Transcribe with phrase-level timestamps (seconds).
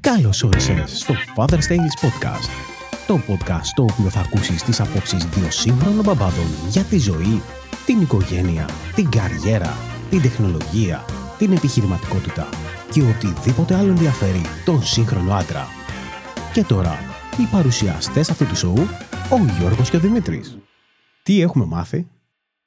[0.00, 2.48] Καλώς όρισες στο Father's Tales Podcast.
[3.06, 7.42] Το podcast το οποίο θα ακούσεις τις απόψεις δύο σύγχρονων μπαμπάδων για τη ζωή,
[7.86, 9.76] την οικογένεια, την καριέρα,
[10.10, 11.04] την τεχνολογία,
[11.38, 12.48] την επιχειρηματικότητα
[12.90, 15.66] και οτιδήποτε άλλο ενδιαφέρει τον σύγχρονο άντρα.
[16.52, 16.98] Και τώρα,
[17.40, 18.86] οι παρουσιαστές αυτού του σοου,
[19.30, 20.58] ο Γιώργος και ο Δημήτρης.
[21.22, 22.06] Τι έχουμε μάθει,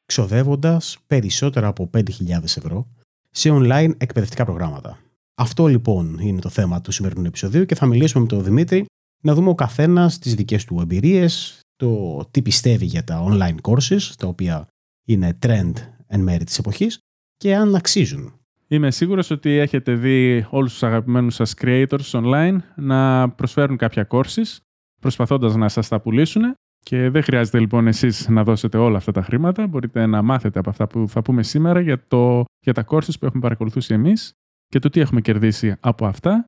[0.06, 2.04] ξοδεύοντας περισσότερα από 5.000
[2.44, 2.88] ευρώ
[3.30, 5.00] σε online εκπαιδευτικά προγράμματα.
[5.42, 8.86] Αυτό λοιπόν είναι το θέμα του σημερινού επεισοδίου και θα μιλήσουμε με τον Δημήτρη
[9.22, 14.02] να δούμε ο καθένας τις δικές του εμπειρίες, το τι πιστεύει για τα online courses,
[14.18, 14.68] τα οποία
[15.08, 15.72] είναι trend
[16.08, 17.00] εν μέρη της εποχής
[17.38, 18.34] και αν αξίζουν.
[18.68, 24.58] Είμαι σίγουρος ότι έχετε δει όλους τους αγαπημένους σας creators online να προσφέρουν κάποια courses
[25.02, 29.22] προσπαθώντας να σας τα πουλήσουν και δεν χρειάζεται λοιπόν εσείς να δώσετε όλα αυτά τα
[29.22, 29.68] χρήματα.
[29.68, 33.26] Μπορείτε να μάθετε από αυτά που θα πούμε σήμερα για, το, για τα courses που
[33.26, 34.34] έχουμε παρακολουθήσει εμείς
[34.70, 36.46] και το τι έχουμε κερδίσει από αυτά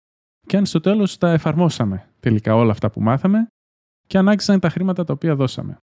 [0.48, 3.48] και αν στο τέλος τα εφαρμόσαμε τελικά όλα αυτά που μάθαμε
[4.08, 5.78] και αν άξιζαν τα χρήματα τα οποία δώσαμε.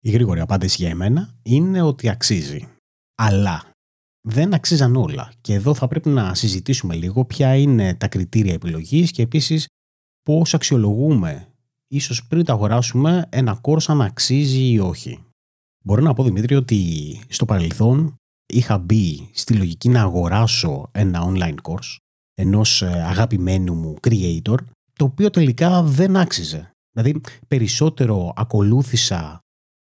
[0.00, 2.68] Η γρήγορη απάντηση για εμένα είναι ότι αξίζει.
[3.14, 3.70] Αλλά
[4.20, 5.32] δεν αξίζαν όλα.
[5.40, 9.66] Και εδώ θα πρέπει να συζητήσουμε λίγο ποια είναι τα κριτήρια επιλογής και επίσης
[10.22, 11.48] πώς αξιολογούμε
[11.88, 15.24] ίσως πριν το αγοράσουμε ένα course αν αξίζει ή όχι.
[15.84, 18.16] Μπορώ να πω Δημήτρη ότι στο παρελθόν
[18.48, 21.96] είχα μπει στη λογική να αγοράσω ένα online course
[22.34, 24.56] ενός ε, αγαπημένου μου creator
[24.92, 26.70] το οποίο τελικά δεν άξιζε.
[26.92, 29.40] Δηλαδή περισσότερο ακολούθησα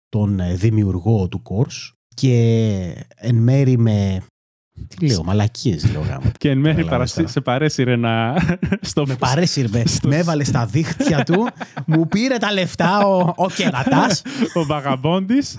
[0.09, 4.23] τον ε, δημιουργό του course και εν μέρη με
[4.87, 6.31] τι λέω, μαλακίες λέω γάμο.
[6.39, 6.87] Και εν μέρει
[7.23, 8.35] σε παρέσυρε να.
[8.81, 9.07] Στο...
[9.07, 9.83] Με παρέσυρε.
[10.03, 11.47] Με έβαλε στα δίχτυα του,
[11.85, 14.21] μου πήρε τα λεφτά ο, ο κερατάς.
[14.53, 15.55] ο βαγαμπόντης.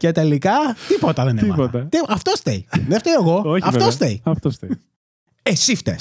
[0.00, 0.52] Και τελικά
[0.88, 1.88] τίποτα δεν έμαθα.
[2.08, 2.66] Αυτό στέει.
[2.88, 3.42] Δεν φταίω εγώ.
[3.44, 4.20] Όχι, αυτό στέει.
[4.24, 4.70] Αυτό στέει.
[5.42, 5.98] Εσύ φταίει.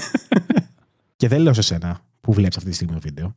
[1.16, 3.36] και δεν λέω σε σένα που βλέπεις αυτή τη στιγμή το βίντεο.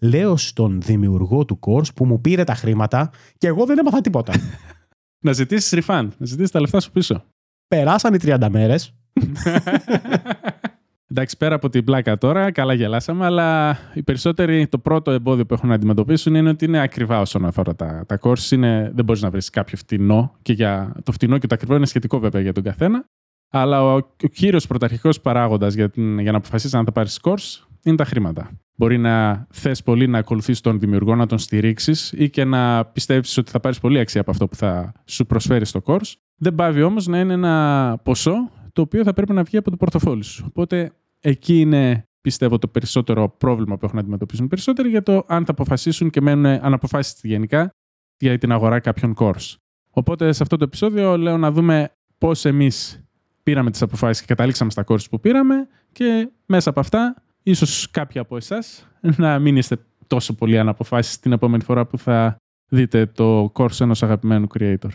[0.00, 4.32] Λέω στον δημιουργό του course που μου πήρε τα χρήματα και εγώ δεν έμαθα τίποτα.
[5.24, 7.24] Να ζητήσεις refund, να ζητήσεις τα λεφτά σου πίσω.
[7.68, 8.94] Περάσαν οι 30 μέρες.
[11.10, 15.54] Εντάξει, πέρα από την πλάκα τώρα, καλά γελάσαμε, αλλά οι περισσότεροι το πρώτο εμπόδιο που
[15.54, 18.50] έχουν να αντιμετωπίσουν είναι ότι είναι ακριβά όσον αφορά τα, τα courses.
[18.50, 21.86] Είναι, δεν μπορείς να βρεις κάποιο φτηνό και για το φτηνό και το ακριβό είναι
[21.86, 23.04] σχετικό βέβαια για τον καθένα.
[23.50, 27.96] Αλλά ο, ο κύριος πρωταρχικός παράγοντας για, για να αποφασίσεις αν θα πάρεις course είναι
[27.96, 28.50] τα χρήματα.
[28.76, 33.40] Μπορεί να θες πολύ να ακολουθήσει τον δημιουργό, να τον στηρίξεις ή και να πιστεύει
[33.40, 36.12] ότι θα πάρεις πολύ αξία από αυτό που θα σου προσφέρει στο course.
[36.36, 39.76] Δεν πάβει όμως να είναι ένα ποσό το οποίο θα πρέπει να βγει από το
[39.76, 40.44] πορτοφόλι σου.
[40.48, 45.44] Οπότε εκεί είναι πιστεύω το περισσότερο πρόβλημα που έχουν να αντιμετωπίσουν περισσότεροι για το αν
[45.44, 47.70] θα αποφασίσουν και μένουν αναποφάσιστοι γενικά
[48.18, 49.54] για την αγορά κάποιων course.
[49.90, 53.04] Οπότε σε αυτό το επεισόδιο λέω να δούμε πώς εμείς
[53.42, 58.20] πήραμε τις αποφάσεις και καταλήξαμε στα course που πήραμε και μέσα από αυτά ίσως κάποιοι
[58.20, 62.36] από εσάς να μην είστε τόσο πολύ αναποφάσεις την επόμενη φορά που θα
[62.68, 64.90] δείτε το course ενός αγαπημένου creator.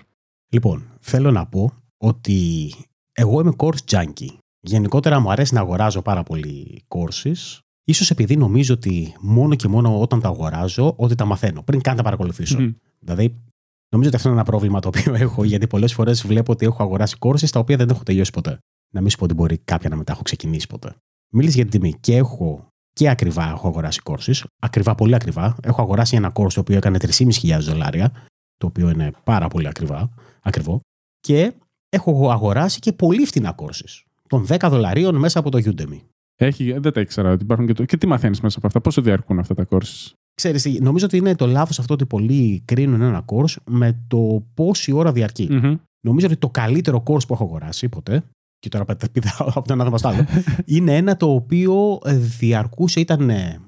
[0.50, 2.72] Λοιπόν, θέλω να πω ότι
[3.12, 4.38] εγώ είμαι course junkie.
[4.66, 7.60] Γενικότερα μου αρέσει να αγοράζω πάρα πολύ courses.
[7.84, 11.96] Ίσως επειδή νομίζω ότι μόνο και μόνο όταν τα αγοράζω, ότι τα μαθαίνω, πριν καν
[11.96, 12.58] τα παρακολουθήσω.
[12.60, 12.74] Mm-hmm.
[13.00, 13.42] Δηλαδή,
[13.90, 16.84] νομίζω ότι αυτό είναι ένα πρόβλημα το οποίο έχω, γιατί πολλές φορές βλέπω ότι έχω
[16.84, 18.58] αγοράσει courses τα οποία δεν έχω τελειώσει ποτέ.
[18.94, 20.96] Να μην σου πω ότι μπορεί κάποια να μετά έχω ξεκινήσει ποτέ.
[21.34, 24.42] Μίλησε για την τιμή και έχω και ακριβά έχω αγοράσει courses.
[24.62, 25.56] Ακριβά, πολύ ακριβά.
[25.64, 28.12] Έχω αγοράσει ένα course το οποίο έκανε 3.500 δολάρια,
[28.58, 30.10] το οποίο είναι πάρα πολύ ακριβά,
[30.42, 30.80] ακριβό.
[31.20, 31.54] Και
[31.90, 34.02] έχω αγοράσει και πολύ φτηνά courses.
[34.34, 36.00] Των 10 δολαρίων μέσα από το Udemy.
[36.36, 37.86] Έχει, δεν τα ήξερα ότι υπάρχουν και, το...
[37.86, 41.36] και τι μαθαίνεις μέσα από αυτά, πόσο διαρκούν αυτά τα courses; Ξέρεις, νομίζω ότι είναι
[41.36, 45.48] το λάθος αυτό ότι πολλοί κρίνουν ένα course με το πόση ώρα διαρκεί.
[45.52, 45.76] Mm-hmm.
[46.06, 48.24] Νομίζω ότι το καλύτερο course που έχω αγοράσει ποτέ
[48.60, 50.26] και τώρα πετάω από το ένα δώμα άλλο,
[50.76, 53.60] είναι ένα το οποίο ε, διαρκούσε, ήταν ε,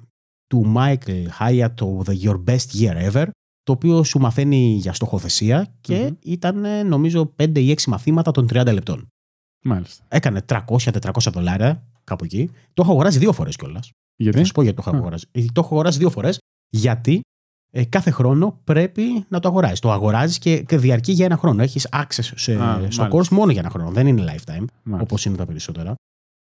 [0.48, 3.28] του Michael Hyatt, το The Your Best Year Ever,
[3.64, 6.18] το οποίο σου μαθαίνει για στοχοθεσία και mm-hmm.
[6.24, 9.08] ήταν ε, νομίζω 5 ή 6 μαθήματα των 30 λεπτών.
[9.66, 10.06] Μάλιστα.
[10.08, 12.50] Έκανε 300-400 δολάρια κάπου εκεί.
[12.74, 13.92] Το έχω αγοράσει δύο φορές κιόλας.
[14.16, 15.28] Γιατί; Θα σου πω γιατί το έχω αγοράσει.
[15.32, 16.38] Το έχω αγοράσει δύο φορές
[16.70, 17.22] γιατί
[17.72, 19.80] ε, κάθε χρόνο πρέπει να το αγοράζει.
[19.80, 21.62] Το αγοράζεις και, και διαρκεί για ένα χρόνο.
[21.62, 22.58] Έχεις access σε,
[22.92, 23.92] στο course μόνο για ένα χρόνο.
[23.92, 24.66] Δεν είναι lifetime,
[25.02, 25.96] όπως είναι τα περισσότερα.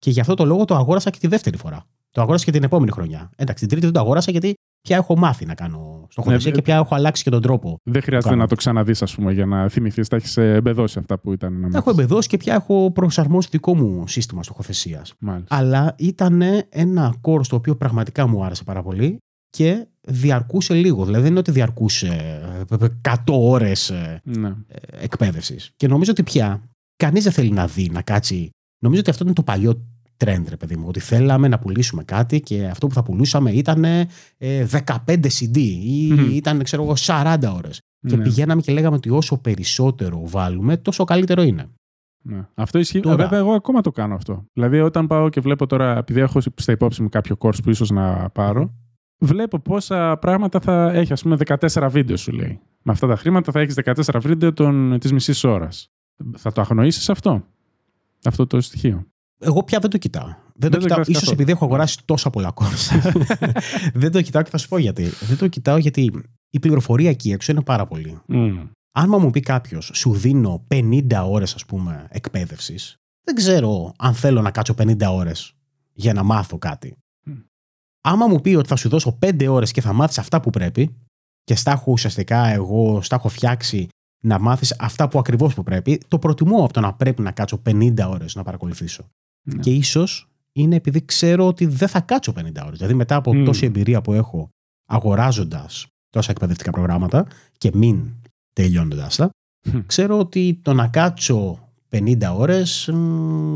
[0.05, 1.85] Και γι' αυτό το λόγο το αγόρασα και τη δεύτερη φορά.
[2.11, 3.29] Το αγόρασα και την επόμενη χρονιά.
[3.35, 6.61] Εντάξει, την τρίτη δεν το αγόρασα γιατί πια έχω μάθει να κάνω στοχοθεσία ναι, και
[6.61, 7.77] πια έχω αλλάξει και τον τρόπο.
[7.83, 10.07] Δεν χρειάζεται να το ξαναδείς, ας πούμε, για να θυμηθείς.
[10.07, 11.59] Τα έχεις εμπεδώσει αυτά που ήταν.
[11.59, 15.13] Να έχω εμπεδώσει και πια έχω προσαρμόσει δικό μου σύστημα στοχοθεσίας.
[15.47, 19.17] Αλλά ήταν ένα course το οποίο πραγματικά μου άρεσε πάρα πολύ
[19.49, 21.03] και διαρκούσε λίγο.
[21.03, 22.41] Δηλαδή δεν είναι ότι διαρκούσε
[23.01, 24.53] 100 ώρες ε, ναι.
[24.91, 25.71] εκπαίδευσης.
[25.75, 28.49] Και νομίζω ότι πια κανείς δεν θέλει να δει, να κάτσει.
[28.83, 30.85] Νομίζω ότι αυτό είναι το παλιό trend, ρε παιδί μου.
[30.87, 34.05] Ότι θέλαμε να πουλήσουμε κάτι και αυτό που θα πουλούσαμε ήταν ε,
[34.37, 36.29] 15 CD ή Μμμ.
[36.31, 37.81] ήταν, ξέρω εγώ, 40 ώρες.
[38.07, 38.23] Και Ναι.
[38.23, 41.65] πηγαίναμε και λέγαμε ότι όσο περισσότερο βάλουμε, τόσο καλύτερο είναι.
[42.21, 42.47] Ναι.
[42.53, 42.99] Αυτό ισχύει.
[42.99, 43.15] Τώρα.
[43.15, 44.45] Βέβαια, εγώ ακόμα το κάνω αυτό.
[44.53, 47.89] Δηλαδή, όταν πάω και βλέπω τώρα, επειδή έχω στα υπόψη μου κάποιο course που ίσως
[47.89, 48.73] να πάρω,
[49.17, 51.13] βλέπω πόσα πράγματα θα έχει.
[51.13, 52.59] Α πούμε, 14 βίντεο σου λέει.
[52.83, 54.53] Με αυτά τα χρήματα θα έχεις 14 βίντεο
[54.97, 55.89] της μισής ώρας.
[56.37, 57.43] Θα το αγνοήσεις αυτό;
[58.25, 59.05] Αυτό το στοιχείο;
[59.39, 60.25] Εγώ πια δεν το κοιτάω.
[60.27, 60.97] Δεν, Δεν το το κοιτάω.
[60.97, 61.33] κοιτάς Ίσως καθόλου.
[61.41, 63.11] επειδή έχω αγοράσει τόσα πολλά course.
[63.93, 65.03] δεν το κοιτάω και θα σου πω γιατί.
[65.03, 66.11] Δεν το κοιτάω γιατί
[66.49, 68.19] η πληροφορία εκεί έξω είναι πάρα πολύ.
[68.27, 68.67] Μμ.
[68.97, 74.41] Αν μου πει κάποιος, σου δίνω 50 ώρες, ας πούμε, εκπαίδευσης, δεν ξέρω αν θέλω
[74.41, 75.53] να κάτσω 50 ώρες
[75.93, 76.97] για να μάθω κάτι.
[77.25, 77.33] Μμ.
[78.01, 80.95] Άμα μου πει ότι θα σου δώσω 5 ώρες και θα μάθεις αυτά που πρέπει,
[81.43, 83.87] και στα έχω ουσιαστικά εγώ, στα έχω φτιάξει
[84.23, 87.61] να μάθεις αυτά που ακριβώς που πρέπει, το προτιμώ από το να πρέπει να κάτσω
[87.65, 89.03] 50 ώρες να παρακολουθήσω.
[89.45, 89.59] Ναι.
[89.61, 92.77] Και ίσως είναι επειδή ξέρω ότι δεν θα κάτσω 50 ώρες.
[92.77, 93.45] Δηλαδή, μετά από Μμ.
[93.45, 94.49] τόση εμπειρία που έχω
[94.85, 97.27] αγοράζοντας τόσα εκπαιδευτικά προγράμματα
[97.57, 98.13] και μην
[98.53, 99.29] τελειώνοντας τα,
[99.71, 99.79] Μμ.
[99.85, 102.89] ξέρω ότι το να κάτσω 50 ώρες,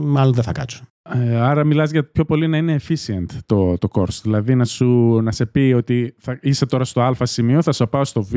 [0.06, 0.84] μάλλον δεν θα κάτσω.
[1.10, 4.20] Ε, άρα μιλάς για πιο πολύ να είναι efficient το, το course.
[4.22, 7.86] Δηλαδή να, σου, να σε πει ότι θα, είσαι τώρα στο α σημείο, θα σε
[7.86, 8.34] πάω στο β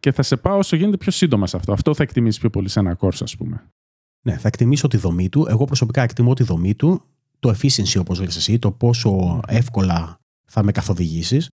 [0.00, 1.72] και θα σε πάω όσο γίνεται πιο σύντομα σε αυτό.
[1.72, 3.68] Αυτό θα εκτιμήσεις πιο πολύ σε ένα course, ας πούμε.
[4.26, 5.46] Ναι, θα εκτιμήσω τη δομή του.
[5.48, 7.02] Εγώ προσωπικά εκτιμώ τη δομή του,
[7.38, 10.16] το efficiency όπως λες εσύ, το πόσο εύκολα
[10.50, 11.48] θα με καθοδηγήσεις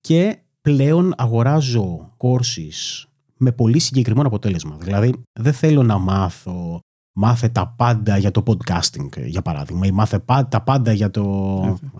[0.00, 3.04] και πλέον αγοράζω courses
[3.36, 4.76] με πολύ συγκεκριμένο αποτέλεσμα.
[4.80, 6.80] Δηλαδή, δεν θέλω να μάθω
[7.16, 11.22] μάθε τα πάντα για το podcasting, για παράδειγμα, ή μάθε πα- τα πάντα για το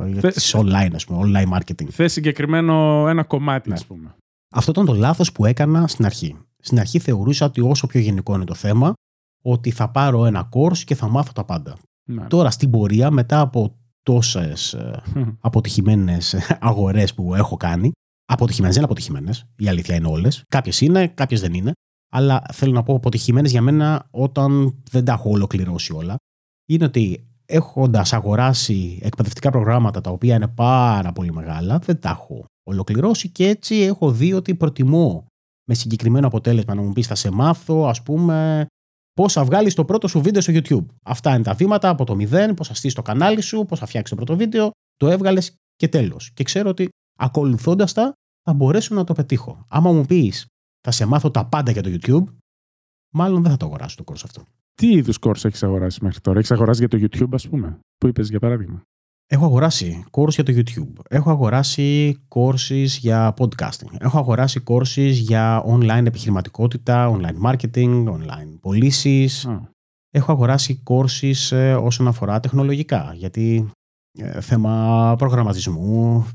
[0.06, 1.88] για Θε- τις online, ας πούμε, online marketing.
[1.90, 3.74] Θες συγκεκριμένο ένα κομμάτι, Ναι.
[3.74, 4.14] ας πούμε.
[4.54, 6.36] Αυτό ήταν το λάθος που έκανα στην αρχή.
[6.58, 8.92] Στην αρχή θεωρούσα ότι όσο πιο γενικό είναι το θέμα,
[9.44, 11.76] ότι θα πάρω ένα course και θα μάθω τα πάντα.
[12.08, 12.26] Ναι.
[12.26, 15.02] Τώρα στην πορεία, μετά από τόσες ε,
[15.40, 17.92] αποτυχημένες αγορές που έχω κάνει,
[18.24, 20.42] αποτυχημένες, δεν είναι αποτυχημένες, η αλήθεια είναι όλες.
[20.48, 21.72] Κάποιες είναι, κάποιες δεν είναι.
[22.12, 26.16] Αλλά θέλω να πω αποτυχημένες για μένα όταν δεν τα έχω ολοκληρώσει όλα.
[26.68, 32.44] Είναι ότι έχοντας αγοράσει εκπαιδευτικά προγράμματα τα οποία είναι πάρα πολύ μεγάλα, δεν τα έχω
[32.62, 35.26] ολοκληρώσει και έτσι έχω δει ότι προτιμώ
[35.68, 38.66] με συγκεκριμένο αποτέλεσμα να μου πεις θα σε μάθω ας πούμε
[39.14, 40.86] πώς θα βγάλεις το πρώτο σου βίντεο στο YouTube.
[41.02, 43.86] Αυτά είναι τα βήματα από το μηδέν, πώς θα στήσεις το κανάλι σου, πώς θα
[43.86, 46.30] φτιάξεις το πρώτο βίντεο, το έβγαλες και τέλος.
[46.34, 46.88] Και ξέρω ότι
[47.18, 48.12] ακολουθώντας τα
[48.42, 49.64] θα μπορέσω να το πετύχω.
[49.68, 50.46] Άμα μου πεις
[50.80, 52.24] θα σε μάθω τα πάντα για το YouTube,
[53.14, 54.42] μάλλον δεν θα το αγοράσω το course αυτό.
[54.74, 58.06] Τι είδους course έχεις αγοράσει μέχρι τώρα; Έχεις αγοράσει για το YouTube, ας πούμε, που
[58.06, 58.82] είπες για παράδειγμα;
[59.26, 60.92] Έχω αγοράσει course για το YouTube.
[61.08, 63.94] Έχω αγοράσει courses για podcasting.
[63.98, 69.46] Έχω αγοράσει courses για online επιχειρηματικότητα, online marketing, online πωλήσεις.
[69.46, 69.72] Α,
[70.10, 73.70] Έχω αγοράσει courses ε, όσον αφορά τεχνολογικά, γιατί
[74.18, 76.26] ε, θέμα προγραμματισμού,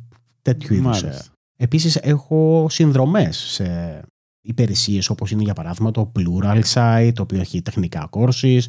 [0.41, 1.01] τέτοιου είδους.
[1.01, 1.05] ε.
[1.05, 1.31] μάλιστα.
[1.61, 4.01] Επίσης έχω συνδρομές σε
[4.41, 8.61] υπηρεσίες όπως είναι για παράδειγμα το Plural Site, το οποίο έχει τεχνικά courses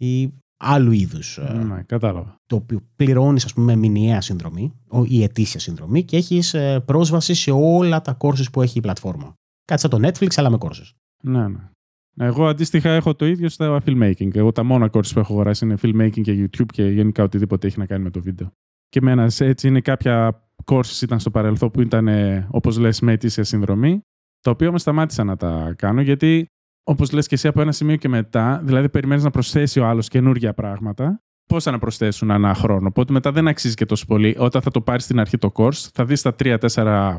[0.00, 0.32] ή
[0.64, 2.36] άλλου είδους ε, Ναι, κατάλαβα.
[2.46, 7.34] το οποίο πληρώνεις ας πούμε μηνιαία συνδρομή ο- ή ετήσια συνδρομή και έχεις ε, πρόσβαση
[7.34, 9.34] σε όλα τα courses που έχει η πλατφόρμα.
[9.64, 10.90] Κάτι σαν το Netflix αλλά με courses.
[11.22, 11.68] Ναι, ναι.
[12.16, 14.34] Εγώ αντίστοιχα έχω το ίδιο στα filmmaking.
[14.36, 17.78] Εγώ τα μόνα courses που έχω αγοράσει είναι filmmaking και YouTube και γενικά οτιδήποτε έχει
[17.78, 18.52] να κάνει με το βίντεο.
[18.88, 22.08] Και με ένας, έτσι είναι κάποια courses ήταν στο παρελθόν που ήταν
[22.50, 24.00] όπως λες με ετήσια συνδρομή,
[24.40, 26.46] τα οποία όμως σταμάτησα να τα κάνω γιατί
[26.84, 30.08] όπως λες και εσύ από ένα σημείο και μετά, δηλαδή περιμένεις να προσθέσει ο άλλος
[30.08, 32.86] καινούργια πράγματα, πόσα να προσθέσουν ανά χρόνο.
[32.86, 34.36] Οπότε μετά δεν αξίζει και τόσο πολύ.
[34.38, 37.16] Όταν θα το πάρεις στην αρχή το course, θα δεις τα 3-4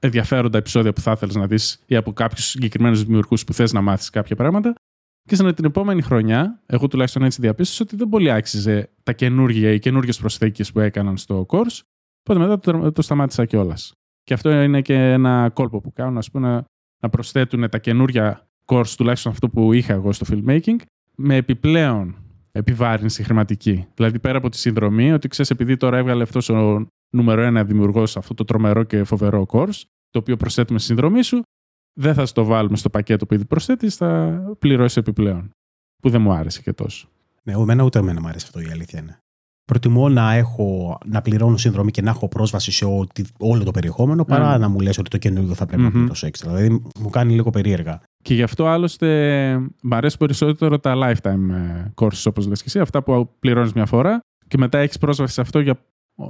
[0.00, 3.80] ενδιαφέροντα επεισόδια που θα ήθελε να δεις ή από κάποιους συγκεκριμένους δημιουργούς που θες να
[3.80, 4.74] μάθεις κάποια πράγματα.
[5.28, 9.72] Και στην την επόμενη χρονιά, εγώ τουλάχιστον έτσι διαπίστωσα ότι δεν πολύ άξιζε τα καινούργια
[9.72, 11.80] ή καινούργιες προσθήκες που έκαναν στο course.
[12.20, 13.92] Οπότε μετά το, το σταμάτησα κιόλας.
[14.22, 16.64] Και αυτό είναι και ένα κόλπο που κάνουν, ας πούμε, να,
[17.02, 20.76] να προσθέτουν τα καινούργια course, τουλάχιστον αυτό που είχα εγώ στο filmmaking,
[21.14, 22.14] με επιπλέον
[22.52, 23.86] επιβάρυνση χρηματική.
[23.94, 28.16] Δηλαδή πέρα από τη συνδρομή, ότι ξέρεις, επειδή τώρα έβγαλε αυτός ο νούμερο ένα δημιουργός
[28.16, 31.42] αυτό το τρομερό και φοβερό course, το οποίο προσθέτουμε στη συνδρομή σου,
[32.00, 35.50] δεν θα σου το βάλουμε στο πακέτο που ήδη προσθέτεις, θα πληρώσεις επιπλέον.
[36.02, 37.08] Που δεν μου άρεσε και τόσο.
[37.42, 39.18] Ναι, εμένα ούτε εμένα μου αρέσει αυτό η αλήθεια είναι.
[39.64, 43.70] Προτιμώ να, έχω, να πληρώνω συνδρομή και να έχω πρόσβαση σε ό, τι- όλο το
[43.70, 44.60] περιεχόμενο παρά Mm.
[44.60, 45.88] να μου λες ότι το καινούργιο θα πρέπει Μμμ.
[45.88, 46.54] να πληρώσω έξτρα.
[46.54, 48.00] Δηλαδή μου κάνει λίγο περίεργα.
[48.22, 49.08] Και γι' αυτό άλλωστε
[49.82, 53.86] μ' αρέσει περισσότερο τα lifetime ε, courses, όπως λες και εσύ, αυτά που πληρώνεις μια
[53.86, 55.80] φορά και μετά έχεις πρόσβαση σε αυτό για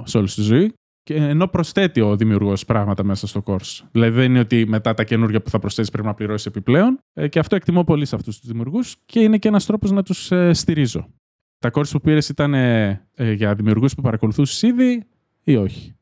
[0.03, 0.73] σε όλη τη ζωή.
[1.03, 3.85] Και ενώ προσθέτει ο δημιουργός πράγματα μέσα στο course.
[3.91, 6.99] Δηλαδή δεν είναι ότι μετά τα καινούργια που θα προσθέσεις πρέπει να πληρώσεις επιπλέον.
[7.13, 10.03] Ε, και αυτό εκτιμώ πολύ σε αυτούς τους δημιουργούς και είναι και ένας τρόπος να
[10.03, 11.07] τους στηρίζω.
[11.59, 15.03] Τα course που πήρες ήταν ε, ε, για δημιουργούς που παρακολουθούσες ήδη
[15.43, 15.95] ή όχι;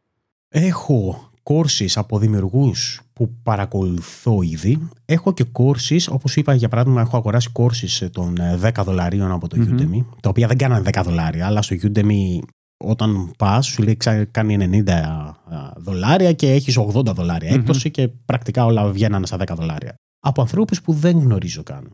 [0.47, 4.89] Έχω courses από δημιουργούς που παρακολουθώ ήδη.
[5.05, 9.47] Έχω και courses, όπως είπα για παράδειγμα, έχω αγοράσει courses των 10 ε, δολαρίων από
[9.47, 9.75] το Μμμ.
[9.77, 12.39] Udemy, τα οποία δεν κάνανε 10 δολάρια, αλλά στο Udemy
[12.83, 15.35] όταν πας, σου λέει ξα- κάνει 90
[15.77, 17.57] δολάρια και έχεις 80 δολάρια Μμμ.
[17.59, 19.93] έκπτωση και πρακτικά όλα βγαίνανε στα 10 δολάρια.
[20.19, 21.89] Από ανθρώπους που δεν γνωρίζω καν.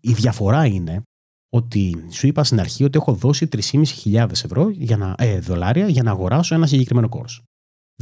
[0.00, 1.02] Η διαφορά είναι
[1.54, 6.02] ότι σου είπα στην αρχή ότι έχω δώσει 3.500 ευρώ για να, ε, δολάρια για
[6.02, 7.42] να αγοράσω ένα συγκεκριμένο course.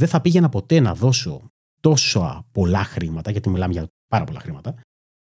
[0.01, 4.75] Δεν θα πήγαινα ποτέ να δώσω τόσο πολλά χρήματα, γιατί μιλάμε για πάρα πολλά χρήματα,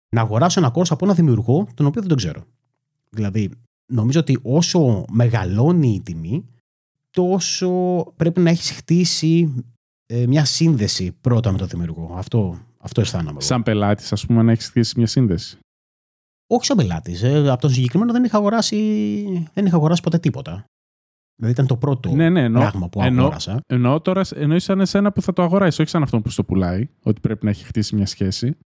[0.09, 2.43] να αγοράσω ένα course από ένα δημιουργό τον οποίο δεν τον ξέρω.
[3.09, 3.51] Δηλαδή,
[3.93, 6.45] νομίζω ότι όσο μεγαλώνει η τιμή,
[7.09, 7.69] τόσο
[8.15, 9.63] πρέπει να έχεις χτίσει
[10.05, 12.13] ε, μια σύνδεση πρώτα με τον δημιουργό.
[12.17, 13.29] Αυτό, αυτό αισθάνομαι.
[13.29, 13.41] εγώ.
[13.41, 15.57] Σαν πελάτης, ας πούμε, να έχεις χτίσει μια σύνδεση.
[16.47, 17.23] Όχι σαν πελάτης.
[17.23, 20.65] Ε, από τον συγκεκριμένο δεν είχα αγοράσει, δεν είχα αγοράσει ποτέ τίποτα.
[21.39, 23.59] Δηλαδή ήταν το πρώτο Ναι, ναι, εννοώ- πράγμα που εννοώ- αγόρασα.
[23.67, 26.87] Εννοώ τώρα, εννοείς σαν εσένα που θα το αγοράσει, όχι σαν αυτόν που στο πουλάει,
[27.01, 28.57] ότι πρέπει να έχει χτίσει μια σχέση.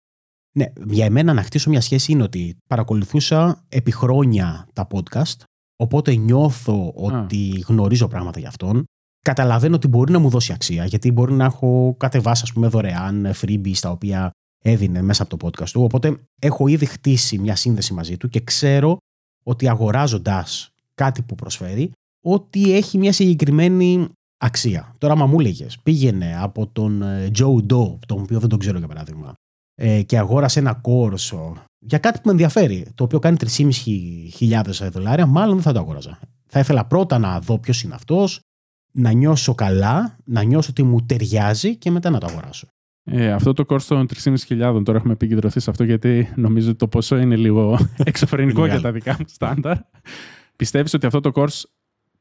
[0.57, 5.43] Ναι, για εμένα να χτίσω μια σχέση είναι ότι παρακολουθούσα επί χρόνια τα podcast,
[5.75, 8.83] οπότε νιώθω ότι γνωρίζω πράγματα για αυτόν.
[9.25, 13.31] Καταλαβαίνω ότι μπορεί να μου δώσει αξία, γιατί μπορεί να έχω κατεβάσει, ας πούμε, δωρεάν
[13.41, 14.31] freebies τα οποία
[14.63, 15.81] έδινε μέσα από το podcast του.
[15.83, 18.97] Οπότε έχω ήδη χτίσει μια σύνδεση μαζί του και ξέρω
[19.43, 24.95] ότι αγοράζοντας κάτι που προσφέρει, ότι έχει μια συγκεκριμένη αξία.
[24.97, 28.77] Τώρα, άμα μου έλεγε, πήγαινε από τον ε, Joe Doe, τον οποίο δεν τον ξέρω
[28.77, 29.33] για παράδειγμα,
[29.75, 33.37] ε, και αγόρασε ένα κόρσο για κάτι που με ενδιαφέρει, το οποίο κάνει
[34.39, 36.19] 3.500 δολάρια, μάλλον δεν θα το αγόραζα.
[36.47, 38.39] Θα ήθελα πρώτα να δω ποιος είναι αυτός,
[38.91, 42.67] να νιώσω καλά, να νιώσω ότι μου ταιριάζει και μετά να το αγοράσω.
[43.03, 46.87] Ε, αυτό το course των 3.500 τώρα έχουμε επικεντρωθεί σε αυτό γιατί νομίζω ότι το
[46.87, 48.81] ποσό είναι λίγο εξωφρενικό Είναι για μεγάλο.
[48.81, 49.77] τα δικά μου στάνταρ.
[50.55, 51.61] Πιστεύεις ότι αυτό το course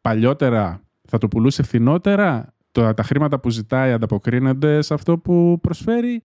[0.00, 6.22] παλιότερα θα το πουλούσε φθηνότερα, το, τα χρήματα που ζητάει ανταποκρίνονται σε αυτό που προσφέρει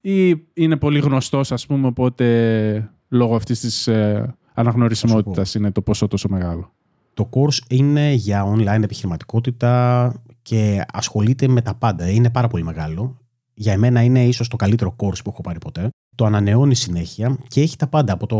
[0.00, 6.06] ή είναι πολύ γνωστός ας πούμε οπότε λόγω αυτής της ε, αναγνωρισιμότητας είναι το ποσό
[6.06, 6.72] τόσο μεγάλο;
[7.14, 12.10] Το course είναι για online επιχειρηματικότητα και ασχολείται με τα πάντα.
[12.10, 13.18] Είναι πάρα πολύ μεγάλο.
[13.54, 15.88] Για εμένα είναι ίσως το καλύτερο course που έχω πάρει ποτέ.
[16.14, 18.36] Το ανανεώνει συνέχεια και έχει τα πάντα από, το,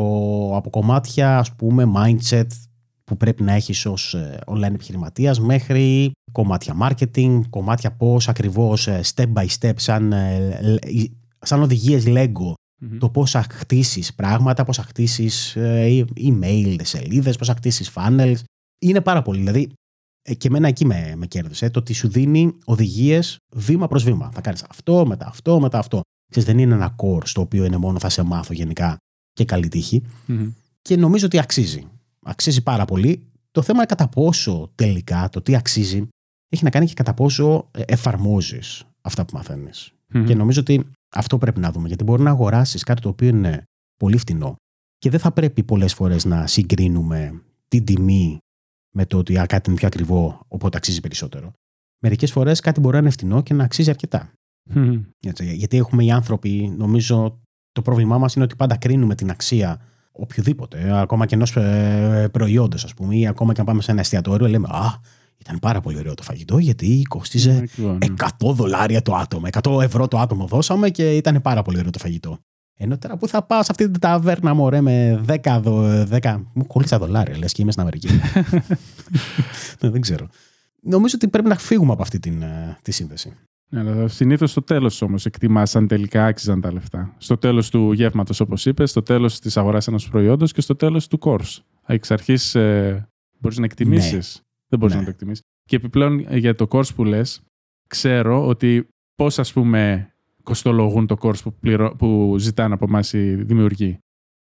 [0.57, 2.47] από κομμάτια ας πούμε mindset
[3.11, 9.01] που πρέπει να έχεις ως ε, online επιχειρηματίας μέχρι κομμάτια marketing, κομμάτια πώς ακριβώς ε,
[9.15, 11.05] step by step σαν, ε, ε,
[11.41, 12.53] σαν οδηγίες Lego
[12.99, 18.37] το πώς θα χτίσεις πράγματα, πώς θα χτίσεις ε, email σελίδες, πώς θα χτίσεις funnels.
[18.79, 19.39] Είναι πάρα πολύ.
[19.39, 19.73] Δηλαδή,
[20.23, 21.71] ε, και εμένα εκεί με, με κέρδισε.
[21.71, 24.31] Το ότι σου δίνει οδηγίες βήμα προς βήμα.
[24.33, 26.01] Θα κάνεις αυτό, μετά αυτό, μετά αυτό.
[26.31, 28.97] Ξέρεις, δεν είναι ένα course το οποίο είναι μόνο θα σε μάθω γενικά
[29.33, 30.03] και καλή τύχη.
[30.27, 30.51] Μμμ.
[30.83, 31.87] Και νομίζω ότι αξίζει.
[32.27, 33.27] Αξίζει πάρα πολύ.
[33.51, 36.09] Το θέμα είναι κατά πόσο τελικά το τι αξίζει
[36.49, 39.93] έχει να κάνει και κατά πόσο ε, εφαρμόζεις αυτά που μαθαίνεις.
[40.13, 40.25] Μμμ.
[40.25, 41.89] Και νομίζω ότι αυτό πρέπει να δούμε.
[41.89, 43.63] Γιατί μπορεί να αγοράσεις κάτι το οποίο είναι
[43.97, 44.57] πολύ φτηνό
[44.99, 48.39] και δεν θα πρέπει πολλές φορές να συγκρίνουμε την τιμή
[48.95, 51.53] με το ότι α, κάτι είναι πιο ακριβό, οπότε αξίζει περισσότερο.
[52.03, 54.33] Μερικές φορές κάτι μπορεί να είναι φτηνό και να αξίζει αρκετά.
[54.71, 55.03] Μμμ.
[55.21, 57.41] Έτσι, γιατί έχουμε οι άνθρωποι, νομίζω
[57.73, 59.81] το πρόβλημά μας είναι ότι πάντα κρίνουμε την αξία
[60.13, 64.01] οποιοδήποτε, ακόμα και ενός ε, προϊόντος, ας πούμε, ή ακόμα και αν πάμε σε ένα
[64.01, 65.01] εστιατόριο, λέμε Α,
[65.39, 68.15] ήταν πάρα πολύ ωραίο το φαγητό, γιατί κόστιζε Ακριβώς, ναι.
[68.49, 71.99] 100 δολάρια το άτομο, 100 ευρώ το άτομο δώσαμε και ήταν πάρα πολύ ωραίο το
[71.99, 72.39] φαγητό.
[72.83, 76.67] Ενώ τώρα που θα πάω σε αυτή την ταβέρνα μωρέ με 10, δο- 10 μου
[76.67, 78.09] κολλήσα δολάρια, λες και είμαι στην Αμερική.
[79.81, 80.29] Ναι, δεν ξέρω.
[80.83, 83.33] Νομίζω ότι πρέπει να φύγουμε από αυτή την, ε, τη σύνδεση.
[83.73, 87.15] Ναι, αλλά συνήθως στο τέλος όμως εκτιμάς αν τελικά άξιζαν τα λεφτά.
[87.19, 91.07] Στο τέλος του γεύματος, όπως είπες, στο τέλος της αγοράς ενός προϊόντος και στο τέλος
[91.09, 91.59] του course.
[91.87, 93.09] Εξ αρχής ε,
[93.39, 94.41] μπορείς να εκτιμήσεις.
[94.69, 95.01] Δεν μπορείς Ναι.
[95.01, 95.43] να το εκτιμήσεις.
[95.69, 97.41] Και επιπλέον ε, για το course που λες,
[97.89, 100.13] ξέρω ότι πώς ας πούμε
[100.43, 101.97] κοστολογούν το course που, πληρω...
[101.97, 103.99] που ζητάνε από εμάς οι δημιουργοί.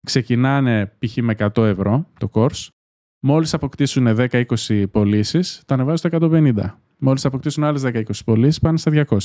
[0.08, 1.18] Ξεκινάνε π.χ.
[1.18, 2.68] με 100 ευρώ το course.
[3.20, 6.54] Μόλις αποκτήσουν 10-20 πωλήσεις, το ανεβάζουν στο 150.
[6.98, 9.18] Μόλις αποκτήσουν άλλες 10-20 πωλήσεις, πάνε στα 200.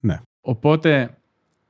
[0.00, 0.20] Ναι.
[0.40, 1.18] Οπότε,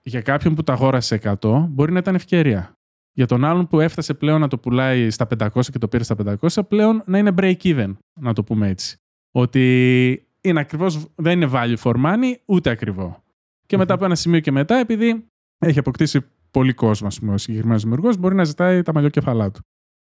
[0.03, 2.73] για κάποιον που τα αγόρασε 100, μπορεί να ήταν ευκαιρία.
[3.13, 6.37] Για τον άλλον που έφτασε πλέον να το πουλάει στα 500 και το πήρε στα
[6.41, 8.97] 500, πλέον να είναι break even, να το πούμε έτσι.
[9.31, 13.23] Ότι είναι ακριβώς, δεν είναι value for money, ούτε ακριβό.
[13.67, 15.27] Και μετά από ένα σημείο και μετά, επειδή
[15.59, 16.21] έχει αποκτήσει
[16.51, 19.61] πολύ κόσμο, ας πούμε, ο συγκεκριμένος δημιουργός, μπορεί να ζητάει τα μαλλιόκεφαλά του.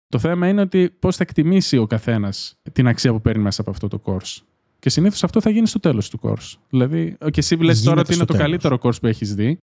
[0.08, 3.70] Το θέμα είναι ότι πώς θα εκτιμήσει ο καθένας την αξία που παίρνει μέσα από
[3.70, 4.42] αυτό το course.
[4.80, 6.54] Και συνήθως αυτό θα γίνει στο τέλος του course.
[6.70, 8.48] Δηλαδή, και εσύ λες τώρα Γίνεται ότι είναι στο το τέλος.
[8.48, 9.58] καλύτερο course που έχεις δει,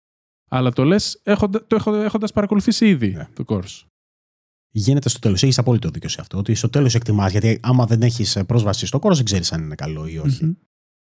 [0.50, 3.28] αλλά το λες έχοντα, το έχοντας παρακολουθήσει ήδη Ναι.
[3.34, 3.84] το course.
[4.76, 5.44] γίνεται στο τέλος.
[5.44, 6.38] Έχεις απόλυτο δίκιο σε αυτό.
[6.38, 9.76] Ότι στο τέλος εκτιμάς, γιατί άμα δεν έχεις πρόσβαση στο κόρο, δεν ξέρεις αν είναι
[9.76, 10.58] καλό ή όχι.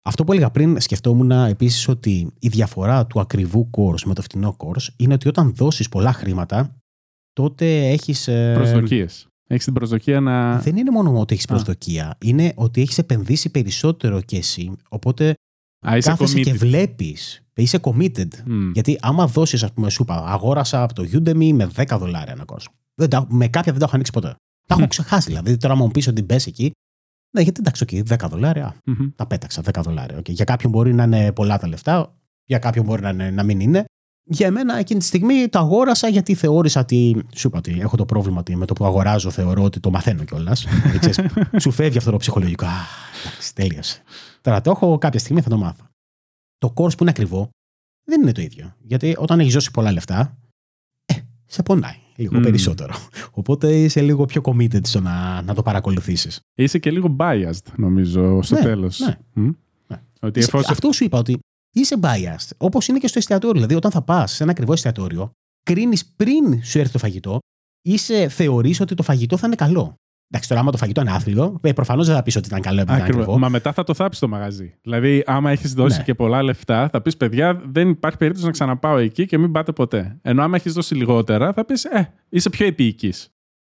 [0.05, 4.57] Αυτό που έλεγα πριν, σκεφτόμουν επίσης ότι η διαφορά του ακριβού course με το φτηνό
[4.59, 6.77] course είναι ότι όταν δώσεις πολλά χρήματα,
[7.33, 8.29] τότε έχεις.
[8.29, 8.53] Ε...
[8.55, 9.27] Προσδοκίες.
[9.47, 10.59] Έχεις την προσδοκία να.
[10.59, 12.17] Δεν είναι μόνο ότι έχεις προσδοκία.
[12.25, 14.73] Είναι ότι έχεις επενδύσει περισσότερο κι εσύ.
[14.89, 15.35] Οπότε
[15.87, 17.41] Α, κάθεσαι και βλέπεις.
[17.55, 18.29] Είσαι committed.
[18.73, 22.45] Γιατί άμα δώσεις, ας πούμε, σου είπα, αγόρασα από το Udemy με 10 δολάρια ένα
[22.45, 22.75] κόσμο.
[23.29, 24.35] με κάποια δεν το έχω ανοίξει ποτέ.
[24.67, 25.57] Τα έχω ξεχάσει δηλαδή.
[25.57, 26.71] Τώρα μου πεις ότι μπες εκεί.
[27.35, 28.77] Ναι, γιατί εντάξει, okay, 10 δολάρια.
[29.17, 30.19] Τα πέταξα 10 δολάρια.
[30.19, 30.31] Okay.
[30.31, 33.61] Για κάποιον μπορεί να είναι πολλά τα λεφτά, για κάποιον μπορεί να, είναι, να μην
[33.61, 33.85] είναι.
[34.29, 37.25] Για μένα εκείνη τη στιγμή το αγόρασα γιατί θεώρησα ότι.
[37.35, 40.25] Σου είπα ότι έχω το πρόβλημα ότι με το που αγοράζω θεωρώ ότι το μαθαίνω
[40.25, 40.67] κιόλας.
[41.63, 42.65] σου φεύγει αυτό το ψυχολογικό.
[42.65, 42.71] Α,
[43.27, 44.03] εντάξει, τέλειωσε.
[44.41, 45.85] Τώρα το έχω κάποια στιγμή θα το μάθω.
[46.59, 47.49] Το course που είναι ακριβό
[48.05, 48.75] δεν είναι το ίδιο.
[48.81, 50.39] Γιατί όταν έχεις δώσει πολλά λεφτά,
[51.05, 51.15] ε,
[51.47, 52.95] σε πονάει λίγο περισσότερο.
[53.31, 56.41] Οπότε είσαι λίγο πιο committed στο να, να το παρακολουθήσεις.
[56.55, 58.99] Είσαι και λίγο biased, νομίζω, στο ναι, τέλος.
[58.99, 59.17] Ναι.
[59.87, 60.01] ναι.
[60.21, 60.71] Ότι εφόσον...
[60.73, 61.39] Αυτό σου είπα ότι
[61.81, 62.51] είσαι biased.
[62.57, 63.55] Όπως είναι και στο εστιατόριο.
[63.55, 65.31] Δηλαδή, όταν θα πας σε ένα ακριβό εστιατόριο,
[65.63, 67.39] κρίνεις πριν σου έρθει το φαγητό,
[67.83, 69.95] είσαι θεωρείς ότι το φαγητό θα είναι καλό.
[70.29, 72.85] Εντάξει, τώρα άμα το φαγητό είναι άθλιο, ε, προφανώς δεν θα πεις ότι ήταν καλό
[72.87, 73.39] ακριβό.
[73.39, 74.75] Μα μετά θα το θάψεις το μαγαζί.
[74.83, 76.03] Δηλαδή, άμα έχεις δώσει ναι.
[76.03, 79.73] και πολλά λεφτά, θα πεις παιδιά, δεν υπάρχει περίπτωση να ξαναπάω εκεί και μην πάτε
[79.73, 80.19] ποτέ.
[80.23, 83.13] Ενώ άμα έχεις δώσει λιγότερα, θα πεις ε, είσαι πιο επίοικη.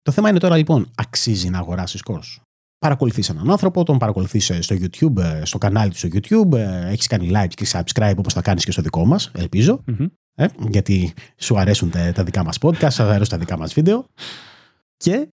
[0.03, 2.44] Το θέμα είναι τώρα λοιπόν, αξίζει να αγοράσεις κόρσο.
[2.85, 7.07] Παρακολουθείς έναν άνθρωπο, τον παρακολουθείς στο YouTube, ε, στο κανάλι του στο YouTube, ε, έχεις
[7.07, 9.81] κάνει like και subscribe όπως θα κάνεις και στο δικό μας, ελπίζω.
[9.87, 10.07] Mm-hmm.
[10.35, 14.05] Ε, γιατί σου αρέσουν τα, τα δικά μας podcast, σου αρέσουν τα δικά μας βίντεο.
[14.97, 15.29] Και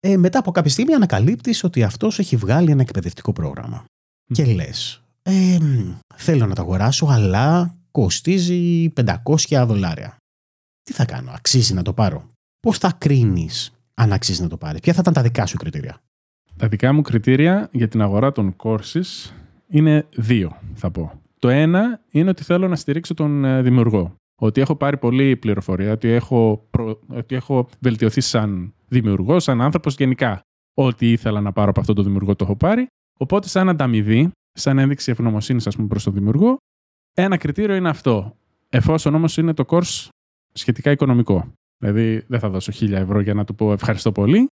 [0.00, 3.84] ε, μετά από κάποια στιγμή ανακαλύπτεις ότι αυτός έχει βγάλει ένα εκπαιδευτικό πρόγραμμα.
[4.32, 5.58] Και λες, ε,
[6.14, 10.16] θέλω να το αγοράσω, αλλά κοστίζει 500 δολάρια.
[10.82, 12.26] Τι θα κάνω, αξίζει να το πάρω;
[12.60, 16.00] Πώς θα κρίνεις αν αξίζει να το πάρεις, Ποια θα ήταν τα δικά σου κριτήρια;
[16.56, 19.30] Τα δικά μου κριτήρια για την αγορά των courses
[19.66, 21.20] είναι δύο, θα πω.
[21.38, 24.14] Το ένα είναι ότι θέλω να στηρίξω τον ε, δημιουργό.
[24.40, 26.68] Ότι έχω πάρει πολλή πληροφορία, ότι έχω,
[27.08, 30.40] ότι έχω βελτιωθεί σαν δημιουργός, σαν άνθρωπος γενικά.
[30.74, 32.86] Ό,τι ήθελα να πάρω από αυτό το δημιουργό το έχω πάρει.
[33.18, 36.56] Οπότε, σαν ανταμοιβή, σαν ένδειξη ευγνωμοσύνης, ας πούμε, προς τον δημιουργό,
[37.14, 38.36] ένα κριτήριο είναι αυτό.
[38.68, 40.08] Εφόσον όμως είναι το course
[40.52, 41.52] σχετικά οικονομικό.
[41.78, 44.46] Δηλαδή, δεν θα δώσω 1000 ευρώ για να του πω ευχαριστώ πολύ.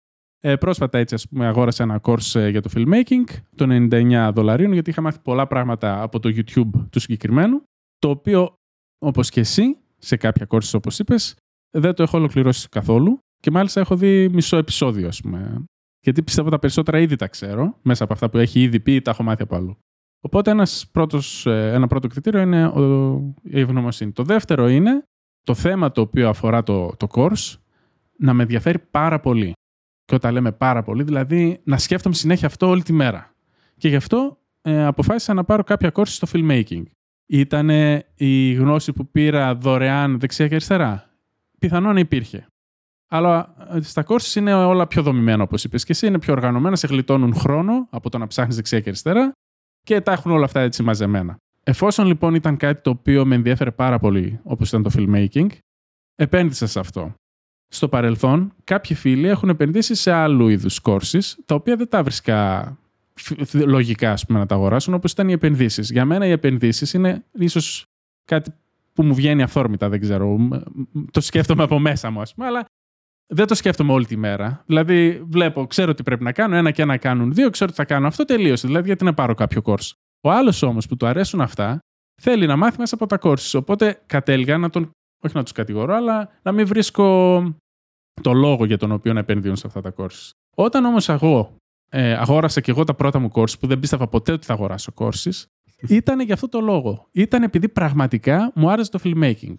[0.44, 4.72] Ε, πρόσφατα έτσι, ας πούμε, αγόρασα ένα course ε, για το filmmaking των 99 δολαρίων,
[4.72, 7.62] γιατί είχα μάθει πολλά πράγματα από το YouTube του συγκεκριμένου,
[7.98, 8.54] το οποίο,
[8.98, 11.36] όπως και εσύ, σε κάποια courses όπως είπες,
[11.70, 15.64] δεν το έχω ολοκληρώσει καθόλου και μάλιστα έχω δει μισό επεισόδιο, ας πούμε.
[16.00, 19.02] Γιατί πιστεύω τα περισσότερα ήδη τα ξέρω, μέσα από αυτά που έχει ήδη πει ή
[19.02, 19.76] τα έχω μάθει από αλλού.
[20.20, 22.72] Οπότε ένας πρώτος, ε, ένα πρώτο κριτήριο είναι
[23.42, 24.12] η ευγνωμοσύνη.
[24.12, 25.04] Το δεύτερο είναι
[25.42, 27.56] το θέμα το οποίο αφορά το, το course
[28.18, 29.52] να με ενδιαφέρει πάρα πολύ.
[30.12, 33.34] Και όταν λέμε πάρα πολύ, δηλαδή να σκέφτομαι συνέχεια αυτό όλη τη μέρα.
[33.76, 36.82] Και γι' αυτό ε, αποφάσισα να πάρω κάποια course στο filmmaking.
[37.26, 37.68] Ήταν
[38.14, 41.10] η γνώση που πήρα δωρεάν δεξιά και αριστερά.
[41.58, 42.46] Πιθανόν υπήρχε.
[43.08, 46.06] Αλλά ε, στα courses είναι όλα πιο δομημένα, όπως είπες και εσύ.
[46.06, 49.32] Είναι πιο οργανωμένα, σε γλιτώνουν χρόνο από το να ψάχνεις δεξιά και αριστερά
[49.82, 51.36] και τα έχουν όλα αυτά έτσι μαζεμένα.
[51.62, 55.48] Εφόσον λοιπόν ήταν κάτι το οποίο με ενδιαφέρε πάρα πολύ, όπως ήταν το filmmaking,
[56.14, 57.14] επένδυσα σε αυτό.
[57.74, 62.76] Στο παρελθόν, κάποιοι φίλοι έχουν επενδύσει σε άλλου είδους courses, τα οποία δεν τα βρίσκα
[63.52, 65.90] λογικά πούμε, να τα αγοράσουν, όπως ήταν οι επενδύσεις.
[65.90, 67.84] Για μένα οι επενδύσεις είναι ίσως
[68.24, 68.52] κάτι
[68.92, 70.48] που μου βγαίνει αυθόρμητα, δεν ξέρω.
[71.10, 72.64] Το σκέφτομαι από μέσα μου, ας πούμε, αλλά
[73.26, 74.62] δεν το σκέφτομαι όλη τη μέρα.
[74.66, 77.84] Δηλαδή, βλέπω, ξέρω τι πρέπει να κάνω, ένα και ένα κάνουν δύο, ξέρω τι θα
[77.84, 78.06] κάνω.
[78.06, 78.66] Αυτό τελείωσε.
[78.66, 79.90] Δηλαδή, γιατί να πάρω κάποιο course.
[80.20, 81.78] Ο άλλος όμως που του αρέσουν αυτά,
[82.22, 83.58] θέλει να μάθει μέσα από τα courses.
[83.58, 84.90] Οπότε κατέληγα να τον.
[85.24, 87.38] Όχι να τους κατηγορώ, αλλά να μην βρίσκω
[88.20, 90.30] το λόγο για τον οποίο να επενδύουν σε αυτά τα courses.
[90.56, 91.56] Όταν όμως εγώ
[91.88, 94.92] ε, αγόρασα και εγώ τα πρώτα μου courses, που δεν πίστευα ποτέ ότι θα αγοράσω
[94.96, 95.44] courses,
[95.88, 97.08] ήταν για αυτό το λόγο.
[97.12, 99.56] Ήταν επειδή πραγματικά μου άρεσε το filmmaking.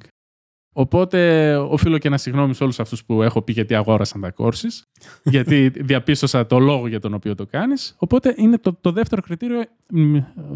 [0.76, 4.82] Οπότε οφείλω και ένα συγγνώμη σε όλους αυτούς που έχω πει γιατί αγόρασαν τα courses,
[5.24, 7.96] γιατί διαπίστωσα το λόγο για τον οποίο το κάνεις.
[7.98, 9.64] Οπότε είναι το, το δεύτερο κριτήριο.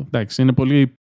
[0.06, 0.94] Εντάξει, είναι πολύ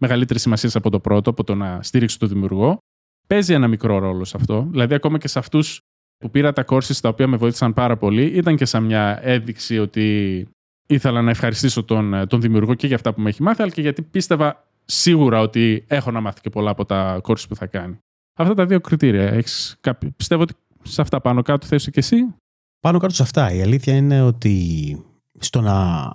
[0.00, 2.78] μεγαλύτερη σημασία από το πρώτο, από το να στήριξω το δημιουργό.
[3.26, 4.66] Παίζει ένα μικρό ρόλο σε αυτό.
[4.70, 5.80] Δηλαδή, ακόμα και σε αυτούς
[6.18, 9.78] που πήρα τα courses τα οποία με βοήθησαν πάρα πολύ, ήταν και σαν μια ένδειξη
[9.78, 10.48] ότι
[10.86, 13.80] ήθελα να ευχαριστήσω τον, τον δημιουργό και για αυτά που με έχει μάθει, αλλά και
[13.80, 17.98] γιατί πίστευα σίγουρα ότι έχω να μάθει και πολλά από τα courses που θα κάνει.
[18.38, 19.22] Αυτά τα δύο κριτήρια.
[19.22, 20.10] Έχεις κάποιο...
[20.16, 22.16] Πιστεύω ότι σε αυτά πάνω κάτω θέσαι και εσύ;
[22.80, 23.52] Πάνω κάτω σε αυτά.
[23.52, 24.96] Η αλήθεια είναι ότι
[25.38, 26.12] στο να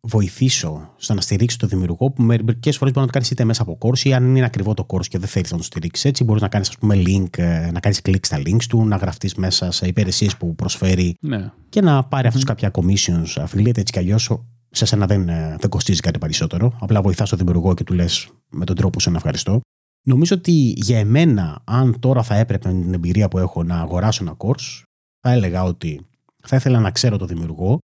[0.00, 3.62] βοηθήσω στο να στηρίξω το δημιουργό που μερικές φορές μπορεί να το κάνεις είτε μέσα
[3.62, 6.24] από course ή αν είναι ακριβό το course και δεν θέλεις να το στηρίξεις έτσι,
[6.24, 9.86] μπορείς να κάνεις link, ε, να κάνεις κλικ στα links του, να γραφτείς μέσα σε
[9.86, 11.50] υπηρεσίες που προσφέρει Ναι.
[11.68, 14.32] και να πάρει αυτό κάποια commissions affiliate έτσι κι αλλιώς.
[14.70, 16.76] Σε σένα δεν, ε, δεν κοστίζει κάτι περισσότερο.
[16.80, 19.60] Απλά βοηθάς τον δημιουργό και του λες με τον τρόπο σου να ευχαριστώ.
[20.06, 24.24] Νομίζω ότι για εμένα, αν τώρα θα έπρεπε με την εμπειρία που έχω να αγοράσω
[24.24, 24.82] ένα course,
[25.20, 26.06] θα έλεγα ότι
[26.42, 27.78] θα ήθελα να ξέρω τον δημιουργό,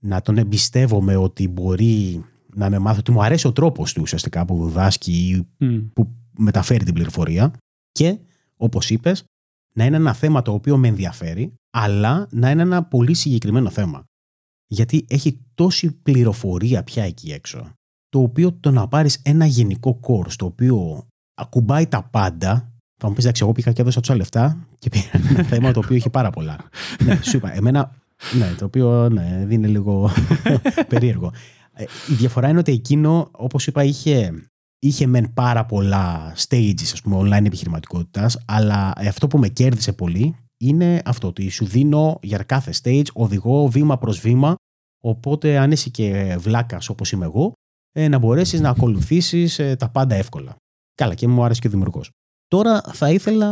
[0.00, 4.44] να τον εμπιστεύομαι ότι μπορεί να με μάθει, ότι μου αρέσει ο τρόπος του ουσιαστικά
[4.44, 5.78] που διδάσκει ή Μμ.
[5.92, 7.52] που μεταφέρει την πληροφορία
[7.92, 8.18] και,
[8.56, 9.24] όπως είπες,
[9.74, 14.04] να είναι ένα θέμα το οποίο με ενδιαφέρει, αλλά να είναι ένα πολύ συγκεκριμένο θέμα.
[14.66, 17.72] Γιατί έχει τόση πληροφορία πια εκεί έξω,
[18.08, 23.14] το οποίο το να πάρεις ένα γενικό course, το οποίο ακουμπάει τα πάντα, θα μου
[23.14, 26.10] πεις, εντάξει, εγώ πήγα και έδωσα τόσα λεφτά και πήρα ένα θέμα το οποίο έχει
[26.10, 26.58] πάρα πολλά.
[27.04, 27.94] ναι, σου είπα, εμένα,
[28.38, 30.10] ναι, το οποίο ναι, είναι λίγο
[30.88, 31.32] περίεργο.
[31.72, 37.00] Ε, Η διαφορά είναι ότι εκείνο, όπως είπα, είχε, είχε μεν πάρα πολλά stages, ας
[37.02, 42.38] πούμε, online επιχειρηματικότητας, αλλά αυτό που με κέρδισε πολύ είναι αυτό, ότι σου δίνω για
[42.38, 44.54] κάθε stage, οδηγώ βήμα προς βήμα,
[45.02, 47.52] οπότε αν είσαι και βλάκας όπως είμαι εγώ,
[47.92, 50.56] ε, να μπορέσεις να ακολουθήσεις ε, τα πάντα εύκολα.
[50.94, 52.10] Καλά, και μου άρεσε και ο δημιουργός.
[52.46, 53.48] Τώρα θα ήθελα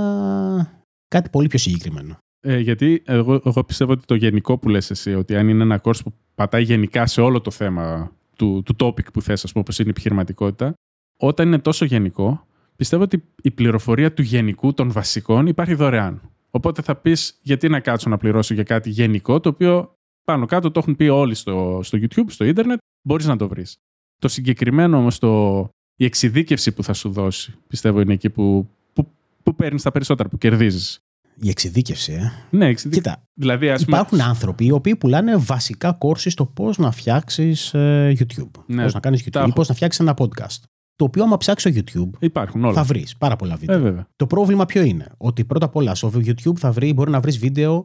[1.09, 2.19] κάτι πολύ πιο συγκεκριμένο.
[2.49, 5.81] Ε, γιατί εγώ, εγώ πιστεύω ότι το γενικό που λες εσύ, ότι αν είναι ένα
[5.85, 9.65] course που πατάει γενικά σε όλο το θέμα του, του topic που θες, ας πούμε,
[9.65, 10.75] όπως είναι η επιχειρηματικότητα,
[11.17, 16.21] όταν είναι τόσο γενικό, πιστεύω ότι η πληροφορία του γενικού, των βασικών, υπάρχει δωρεάν.
[16.51, 20.71] Οπότε θα πεις γιατί να κάτσω να πληρώσω για κάτι γενικό, το οποίο πάνω κάτω
[20.71, 23.77] το έχουν πει όλοι στο, στο YouTube, στο ίντερνετ, μπορείς να το βρεις.
[24.19, 25.65] Το συγκεκριμένο όμως, το,
[25.97, 29.09] η εξειδίκευση που θα σου δώσει, πιστεύω είναι εκεί που, που,
[29.43, 31.01] που παίρνεις τα περισσότερα, που κερδίζεις.
[31.41, 32.31] Η εξειδίκευση, ε.
[32.51, 33.11] Ναι, εξειδίκευση.
[33.11, 37.71] Κοίτα, Δηλαδή, ας πούμε, Υπάρχουν άνθρωποι οι οποίοι πουλάνε βασικά courses στο πώς να φτιάξεις
[37.75, 38.51] YouTube.
[38.67, 39.49] Ναι, Πώς να κάνεις τα YouTube έχω.
[39.49, 40.59] ή πώς να φτιάξεις ένα podcast.
[40.97, 42.73] Το οποίο, άμα ψάξει στο YouTube, υπάρχουν όλα.
[42.75, 43.77] θα βρεις πάρα πολλά βίντεο.
[43.77, 44.07] Ε, βέβαια.
[44.17, 47.39] Το πρόβλημα ποιο είναι, ότι πρώτα απ' όλα στο YouTube θα βρει, μπορεί να βρεις
[47.39, 47.83] βίντεο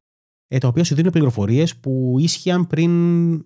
[0.47, 2.91] ε, τα οποία σου δίνουν πληροφορίες που ίσχυαν πριν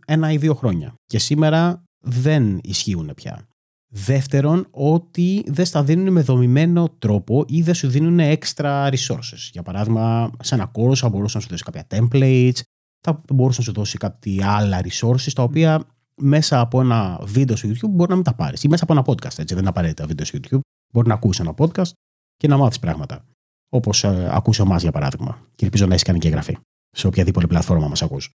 [0.05, 0.93] ένα ή δύο χρόνια.
[1.05, 3.47] Και σήμερα δεν ισχύουν πια.
[3.97, 9.49] Δεύτερον, ότι δεν στα δίνουν με δομημένο τρόπο ή δεν σου δίνουν extra resources.
[9.51, 12.59] Για παράδειγμα, σε ένα course θα μπορούσε να σου δώσει κάποια templates,
[12.99, 15.83] θα μπορούσε να σου δώσει κάποια άλλα resources, τα οποία
[16.21, 18.63] μέσα από ένα βίντεο στο YouTube μπορεί να μην τα πάρεις.
[18.63, 19.45] Ή μέσα από ένα podcast, έτσι.
[19.45, 20.59] Δεν είναι απαραίτητα βίντεο στο YouTube.
[20.93, 21.91] Μπορεί να ακούσει ένα podcast
[22.35, 23.25] και να μάθεις πράγματα.
[23.69, 25.47] Όπως ε, ακούσε εμά, για παράδειγμα.
[25.55, 26.57] Και ελπίζω να έχεις κάνει και εγγραφή
[26.89, 28.29] σε οποιαδήποτε πλατφόρμα μας ακούς.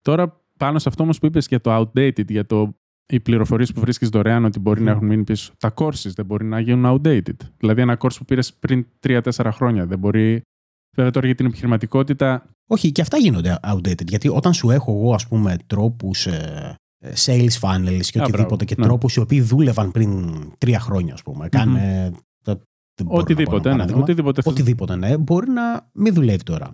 [0.00, 2.76] Τώρα, πάνω σε αυτό όμως που είπες για το outdated, για το
[3.12, 4.94] οι πληροφορίες που βρίσκεις δωρεάν ότι μπορεί να Μμ.
[4.94, 5.52] έχουν μείνει πίσω.
[5.58, 7.36] Τα courses δεν μπορεί να γίνουν outdated.
[7.58, 9.20] Δηλαδή, ένα course που πήρες πριν 3-4
[9.52, 10.42] χρόνια δεν μπορεί.
[10.96, 12.46] Βέβαια, τώρα για την επιχειρηματικότητα.
[12.68, 14.06] Όχι, και αυτά γίνονται outdated.
[14.06, 16.26] Γιατί όταν σου έχω εγώ, ας πούμε, τρόπους
[17.14, 18.84] sales funnels και Α, οτιδήποτε μπράβο, και ναι.
[18.86, 21.48] τρόπους οι οποίοι δούλευαν πριν τρία χρόνια, ας πούμε.
[21.48, 22.10] Κάνε.
[22.44, 22.60] δεν-
[22.94, 23.72] δεν μπορώ να πω Οτιδήποτε, ένα ναι.
[23.74, 24.02] παράδειγμα.
[24.02, 24.52] Οτιδήποτε θες.
[24.52, 25.16] Οτιδήποτε, ναι.
[25.16, 26.72] Μπορεί να μην δουλεύει τώρα.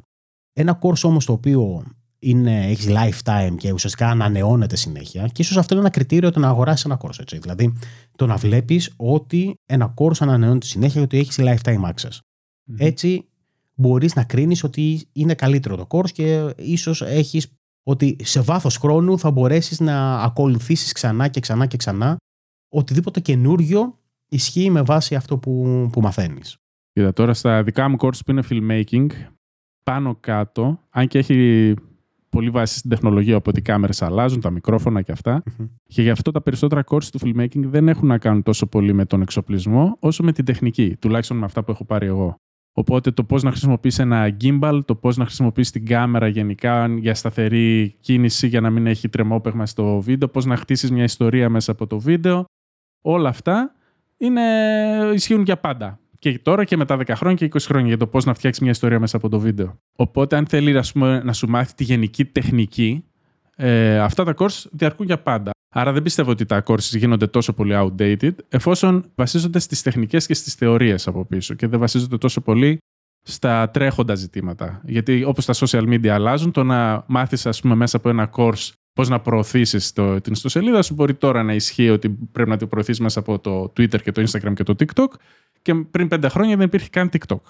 [0.53, 1.85] Ένα course όμως το οποίο
[2.23, 6.49] είναι, έχει lifetime και ουσιαστικά ανανεώνεται συνέχεια, και ίσως αυτό είναι ένα κριτήριο το να
[6.49, 7.19] αγοράσεις ένα course.
[7.19, 7.39] Έτσι.
[7.39, 7.73] Δηλαδή,
[8.17, 12.19] το να βλέπεις ότι ένα course ανανεώνεται συνέχεια και ότι έχεις lifetime access.
[12.65, 12.77] Μμμ.
[12.79, 13.29] Έτσι,
[13.75, 19.19] μπορείς να κρίνεις ότι είναι καλύτερο το course και ίσως έχεις ότι σε βάθος χρόνου
[19.19, 22.17] θα μπορέσεις να ακολουθήσεις ξανά και ξανά και ξανά
[22.69, 26.57] οτιδήποτε καινούριο ισχύει με βάση αυτό που, που μαθαίνεις.
[26.93, 29.07] Κοίτα, τώρα στα δικά μου course που είναι filmmaking,
[29.83, 31.75] πάνω κάτω, αν και έχει
[32.33, 35.42] πολύ βάση στην τεχνολογία, οπότε οι κάμερες αλλάζουν, τα μικρόφωνα και αυτά,
[35.87, 39.05] και γι' αυτό τα περισσότερα course του filmmaking δεν έχουν να κάνουν τόσο πολύ με
[39.05, 42.37] τον εξοπλισμό, όσο με την τεχνική, τουλάχιστον με αυτά που έχω πάρει εγώ.
[42.73, 47.14] Οπότε το πώς να χρησιμοποιήσει ένα gimbal, το πώς να χρησιμοποιήσει την κάμερα γενικά για
[47.14, 51.73] σταθερή κίνηση για να μην έχει τρεμόπαιγμα στο βίντεο, πώς να χτίσεις μια ιστορία μέσα
[51.73, 52.45] από το βίντεο.
[53.01, 53.75] Όλα αυτά
[54.16, 54.42] είναι,
[55.14, 55.99] ισχύουν για πάντα.
[56.23, 58.71] Και τώρα και μετά 10 χρόνια και 20 χρόνια για το πώς να φτιάξει μια
[58.71, 59.79] ιστορία μέσα από το βίντεο.
[59.97, 63.05] Οπότε αν θέλει ας πούμε, να σου μάθει τη γενική τεχνική,
[63.57, 65.51] ε, αυτά τα course διαρκούν για πάντα.
[65.75, 70.35] Άρα δεν πιστεύω ότι τα courses γίνονται τόσο πολύ outdated, εφόσον βασίζονται στις τεχνικές και
[70.35, 72.79] στις θεωρίες από πίσω και δεν βασίζονται τόσο πολύ
[73.23, 74.81] στα τρέχοντα ζητήματα.
[74.85, 78.71] Γιατί όπως τα social media αλλάζουν, το να μάθεις ας πούμε μέσα από ένα course
[78.92, 82.68] πώς να προωθήσεις το, την ιστοσελίδα σου μπορεί τώρα να ισχύει ότι πρέπει να την
[82.68, 85.09] προωθήσεις μέσα από το Twitter και το Instagram και το TikTok
[85.62, 87.40] και πριν πέντε χρόνια δεν υπήρχε καν TikTok.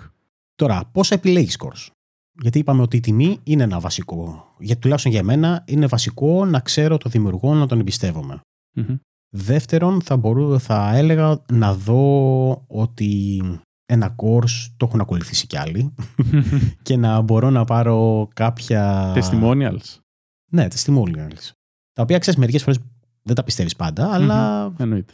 [0.55, 1.90] Τώρα, πώς επιλέγεις course;
[2.33, 4.55] Γιατί είπαμε ότι η τιμή είναι ένα βασικό.
[4.59, 8.40] Γιατί τουλάχιστον για μένα είναι βασικό να ξέρω το δημιουργό, να τον εμπιστεύομαι.
[8.76, 8.96] Μμμ.
[9.35, 13.42] Δεύτερον, θα, μπορού, θα έλεγα να δω ότι
[13.87, 15.94] ένα course το έχουν ακολουθήσει κι άλλοι
[16.83, 19.12] και να μπορώ να πάρω κάποια.
[19.16, 19.98] Testimonials.
[20.53, 21.51] Ναι, testimonials.
[21.93, 22.79] Τα οποία ξέρεις μερικές φορές
[23.23, 25.12] Δεν τα πιστεύεις πάντα, αλλά Εννοείται.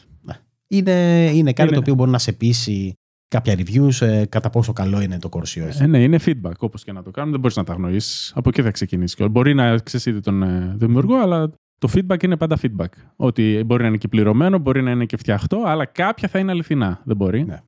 [0.67, 0.93] είναι,
[1.35, 2.93] είναι κάτι Είναι- το οποίο μπορεί να σε πείσει
[3.29, 5.83] κάποια reviews ε, κατά πόσο καλό είναι το course ή όχι.
[5.83, 6.53] Ε, ναι, είναι feedback.
[6.59, 8.33] Όπως και να το κάνουμε, δεν μπορείς να τα αγνοήσει.
[8.35, 9.17] Από εκεί θα ξεκινήσεις.
[9.17, 12.87] Και Μπορεί να ξέρεις ήδη τον ε, δημιουργό, αλλά το feedback είναι πάντα feedback.
[13.17, 16.51] Ότι μπορεί να είναι και πληρωμένο, μπορεί να είναι και φτιαχτό, αλλά κάποια θα είναι
[16.51, 17.01] αληθινά.
[17.05, 17.45] Δεν μπορεί.
[17.45, 17.61] Ναι.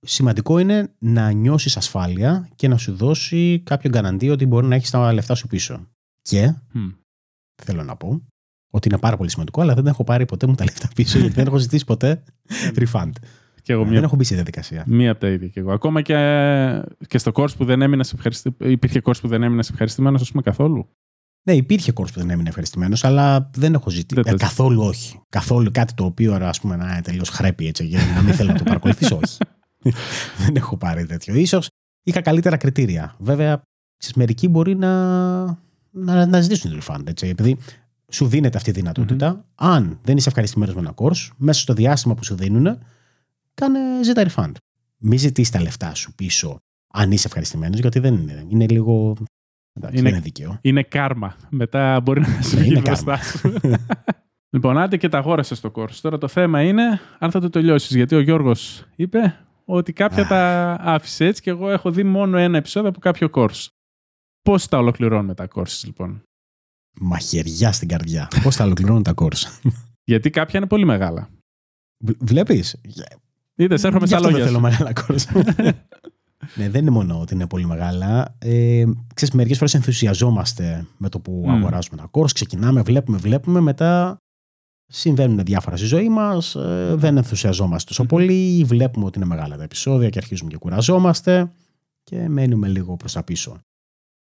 [0.00, 4.90] Σημαντικό είναι να νιώσεις ασφάλεια και να σου δώσει κάποιο γκαναντί ότι μπορεί να έχεις
[4.90, 5.86] τα λεφτά σου πίσω.
[6.22, 6.88] Και Μμ.
[7.62, 8.22] Θέλω να πω
[8.70, 11.34] ότι είναι πάρα πολύ σημαντικό, αλλά δεν έχω πάρει ποτέ μου τα λεφτά πίσω γιατί
[11.34, 12.22] δεν έχω ζητήσει ποτέ
[12.74, 13.12] refund.
[13.62, 14.84] Και εγώ Δεν μία, έχω μπει στη διαδικασία.
[14.86, 15.72] μία από τα ίδια και εγώ.
[15.72, 16.14] Ακόμα και,
[17.06, 18.56] και στο course που δεν έμεινε ευχαριστη...
[18.58, 20.88] υπήρχε course που δεν έμεινε ευχαριστημένος, ας πούμε, καθόλου.
[21.42, 24.22] Ναι, υπήρχε course που δεν έμεινε ευχαριστημένος, αλλά δεν έχω ζητήσει.
[24.22, 25.20] Δεν Ε, το καθόλου όχι.
[25.28, 28.52] Καθόλου κάτι το οποίο ας πούμε να είναι τελείως χρέπει έτσι, για να μην θέλω
[28.52, 29.38] να το παρακολουθήσω, όχι.
[30.44, 31.46] δεν έχω πάρει τέτοιο.
[31.46, 31.60] σω
[32.02, 33.16] είχα καλύτερα κριτήρια.
[33.18, 33.62] Βέβαια,
[33.96, 35.44] ξέρεις, μερικοί μπορεί να,
[35.92, 37.56] να, να ζητήσουν refund, έτσι, επειδή
[38.08, 42.14] σου δίνεται αυτή η δυνατοτητα Αν δεν είσαι ευχαριστημένος με ένα course, μέσα στο διάστημα
[42.14, 42.78] που σου δίνουν,
[43.54, 44.52] κάνε ζήτα refund.
[44.96, 46.58] Μην ζητήσει τα λεφτά σου πίσω
[46.94, 48.46] αν είσαι ευχαριστημένος, γιατί δεν είναι.
[48.48, 49.16] Είναι λίγο.
[49.74, 50.58] Εντάξει, Είναι- δεν είναι δίκαιο.
[50.60, 51.36] Είναι κάρμα.
[51.50, 53.52] Μετά μπορεί να σου Ναι, βγει είναι μπροστά σου.
[54.54, 55.94] λοιπόν, άντε και τα αγόρασες στο course.
[56.00, 57.96] Τώρα το θέμα είναι αν θα το τελειώσεις.
[57.96, 60.26] Γιατί ο Γιώργος είπε ότι κάποια Α.
[60.26, 63.66] τα άφησε έτσι και εγώ έχω δει μόνο ένα επεισόδιο από κάποιο course.
[64.42, 66.22] Πώς τα ολοκληρώνουμε τα courses, λοιπόν;
[67.00, 68.28] Μαχαιριά στην καρδιά.
[68.42, 69.70] Πώς θα ολοκληρώνουν τα course;
[70.04, 71.28] Γιατί κάποια είναι πολύ μεγάλα.
[72.18, 72.80] Βλέπεις;
[73.54, 74.62] Είδες, έρχομαι στα δεν λόγια θέλω σου.
[74.62, 75.24] μεγάλα course.
[76.56, 78.36] ναι, δεν είναι μόνο ότι είναι πολύ μεγάλα.
[78.38, 81.50] Ε, ξέρεις, μερικές φορές ενθουσιαζόμαστε με το που Μμ.
[81.50, 82.30] αγοράζουμε ένα course.
[82.32, 83.60] Ξεκινάμε, βλέπουμε, βλέπουμε.
[83.60, 84.16] Μετά
[84.86, 86.54] συμβαίνουν διάφορα στη ζωή μας.
[86.54, 88.64] ε, δεν ενθουσιαζόμαστε τόσο πολύ.
[88.64, 91.52] Βλέπουμε ότι είναι μεγάλα τα επεισόδια και αρχίζουμε και κουραζόμαστε.
[92.02, 93.60] Και μένουμε λίγο προς τα πίσω.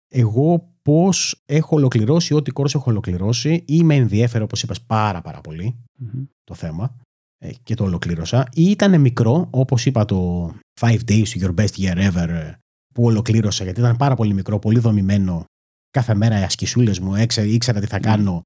[0.09, 5.40] Εγώ πώς έχω ολοκληρώσει ό,τι course έχω ολοκληρώσει ή με ενδιέφερε όπως είπες πάρα πάρα
[5.40, 6.25] πολύ Μμμ.
[6.44, 6.97] το θέμα
[7.38, 10.49] ε, και το ολοκλήρωσα ή ήταν μικρό όπως είπα το
[10.81, 12.53] 5 days to your best year ever ε,
[12.94, 15.44] που ολοκλήρωσα γιατί ήταν πάρα πολύ μικρό, πολύ δομημένο
[15.90, 18.42] κάθε μέρα οι ασκησούλες μου έξε, ήξερα τι θα κάνω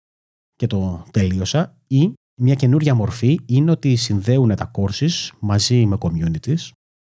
[0.54, 6.68] και το τελείωσα ή μια καινούρια μορφή είναι ότι συνδέουν τα courses μαζί με communities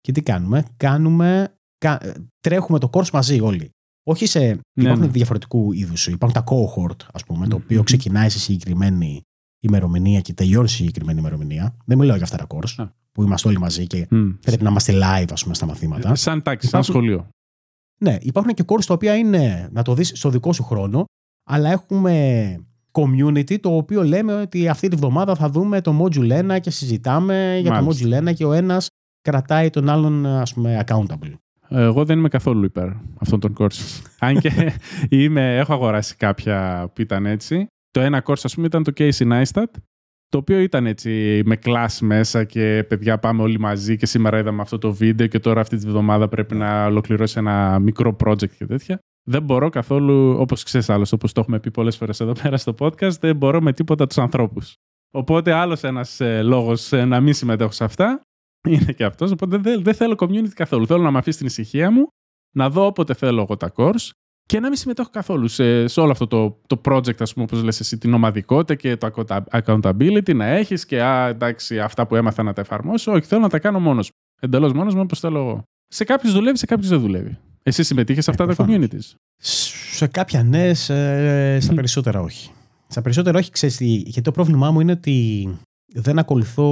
[0.02, 3.70] και τι κάνουμε, κάνουμε κα- ε, τρέχουμε το course μαζί όλοι
[4.08, 4.60] όχι σε.
[4.74, 5.08] υπάρχουν ναι.
[5.12, 6.08] διαφορετικού είδους.
[6.08, 7.84] Υπάρχουν τα cohort, ας πούμε, το οποίο Μμμ.
[7.84, 9.22] ξεκινάει σε συγκεκριμένη
[9.60, 11.76] ημερομηνία και τελειώνει σε συγκεκριμένη ημερομηνία.
[11.86, 12.86] Δεν μιλάω για αυτά τα course, Α.
[13.12, 14.30] που είμαστε όλοι μαζί και Μμ.
[14.42, 16.16] πρέπει να είμαστε live, ας πούμε, στα μαθήματα.
[16.16, 17.28] Σαν τάξη, σαν Υπάρχουν- σχολείο.
[18.00, 21.06] Ναι, υπάρχουν και course τα οποία είναι να το δεις στο δικό σου χρόνο,
[21.50, 22.58] αλλά έχουμε
[22.92, 27.58] community το οποίο λέμε ότι αυτή τη βδομάδα θα δούμε το module 1 και συζητάμε
[27.62, 28.08] για το Μάλιστα.
[28.08, 28.88] module 1 και ο ένας
[29.22, 31.34] κρατάει τον άλλον ας πούμε accountable.
[31.70, 32.88] Εγώ δεν είμαι καθόλου υπέρ
[33.20, 34.02] αυτών των courses.
[34.20, 34.52] Αν και
[35.20, 37.68] είμαι, έχω αγοράσει κάποια που ήταν έτσι.
[37.92, 39.72] Το ένα course, ας πούμε, ήταν το Casey Neistat,
[40.30, 44.62] το οποίο ήταν έτσι με class μέσα και παιδιά πάμε όλοι μαζί και σήμερα είδαμε
[44.62, 48.66] αυτό το βίντεο και τώρα αυτή τη βδομάδα πρέπει να ολοκληρώσει ένα μικρό project και
[48.66, 49.00] τέτοια.
[49.28, 52.76] Δεν μπορώ καθόλου, όπως ξέρεις άλλος, όπως το έχουμε πει πολλές φορές εδώ πέρα στο
[52.80, 54.76] podcast, δεν μπορώ με τίποτα τους ανθρώπους.
[55.12, 58.22] Οπότε άλλος ένας ε, λόγος ε, να μην συμμετέχω σε αυτά
[58.66, 59.32] είναι και αυτός.
[59.32, 60.86] Οπότε δεν, δεν θέλω community καθόλου.
[60.88, 62.08] Θέλω να με αφήσει την ησυχία μου,
[62.56, 64.10] να δω όποτε θέλω εγώ τα course
[64.46, 67.64] και να μην συμμετέχω καθόλου σε, σε όλο αυτό το, το project, ας πούμε, όπως
[67.64, 72.16] λες εσύ, την ομαδικότητα και το accounta- accountability να έχεις και α, εντάξει, αυτά που
[72.16, 73.12] έμαθα να τα εφαρμόσω.
[73.12, 74.16] Όχι, θέλω να τα κάνω μόνος μου.
[74.42, 75.64] Εντελώς μόνος μου όπως θέλω εγώ.
[75.88, 77.38] Σε κάποιους δουλεύει, σε κάποιους δεν δουλεύει.
[77.64, 78.88] Εσύ συμμετείχες σε Ε, αυτά τα προφανώς.
[78.90, 79.16] communities;
[79.92, 80.94] Σε κάποια ναι, σε,
[81.60, 81.76] στα Μμ.
[81.76, 82.52] περισσότερα όχι.
[82.88, 85.48] Στα περισσότερα όχι, ξέρεις τι, γιατί το πρόβλημά μου είναι ότι
[85.94, 86.70] δεν ακολουθώ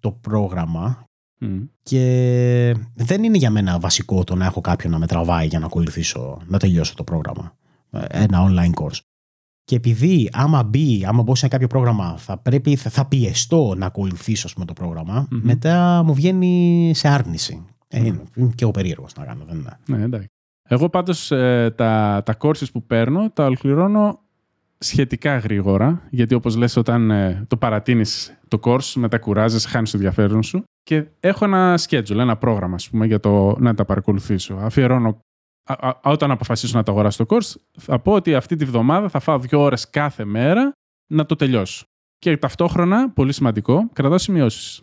[0.00, 1.04] το πρόγραμμα
[1.38, 1.58] Μμ.
[1.82, 5.66] και δεν είναι για μένα βασικό το να έχω κάποιον να με τραβάει για να
[5.66, 7.56] ακολουθήσω, να τελειώσω το πρόγραμμα.
[7.90, 8.98] Ε, Ένα online course.
[9.64, 13.86] Και επειδή άμα μπει, άμα μπω σε κάποιο πρόγραμμα, θα, πρέπει, θα, θα πιεστώ να
[13.86, 15.40] ακολουθήσω ας πούμε, το πρόγραμμα, Μμμ.
[15.42, 17.64] μετά μου βγαίνει σε άρνηση.
[17.88, 18.04] Ε, Μμ.
[18.06, 19.78] είναι, είμαι και εγώ περίεργος να κάνω, δεν είναι.
[19.86, 20.26] Ναι, εντάξει.
[20.70, 24.20] Εγώ πάντως ε, τα, τα courses που παίρνω τα ολοκληρώνω
[24.78, 29.96] σχετικά γρήγορα, γιατί όπως λες όταν ε, το παρατείνεις το course, μετά κουράζεσαι, χάνεις το
[29.96, 34.54] ενδιαφέρον σου και έχω ένα schedule, ένα πρόγραμμα ας πούμε, για το να τα παρακολουθήσω.
[34.54, 35.18] Αφιερώνω,
[35.68, 39.08] α, α, όταν αποφασίσω να το αγοράσω το course, θα πω ότι αυτή τη βδομάδα
[39.08, 40.72] θα φάω δύο ώρες κάθε μέρα
[41.12, 41.84] να το τελειώσω.
[42.18, 44.80] Και ταυτόχρονα, πολύ σημαντικό, κρατάω σημειώσεις.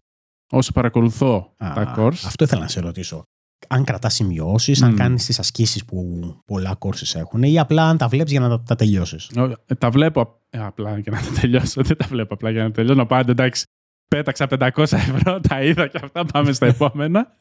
[0.52, 3.24] Όσο παρακολουθώ Α, τα course, Αυτό ήθελα να σε ρωτήσω.
[3.68, 4.96] Αν κρατάς σημειώσεις, αν Μμ.
[4.96, 8.64] κάνεις τις ασκήσεις που πολλά courses έχουν, ή απλά αν τα βλέπεις για να τα,
[8.64, 9.32] τα τελειώσεις;
[9.66, 11.82] Ε, Τα βλέπω απ- ε, απλά για να τα τελειώσω.
[11.84, 12.98] Δεν τα βλέπω απλά για να τελειώσω.
[12.98, 13.64] Να πάω εντάξει.
[14.08, 16.26] Πέταξα 500 ευρώ, τα είδα και αυτά.
[16.26, 17.36] Πάμε στα επόμενα.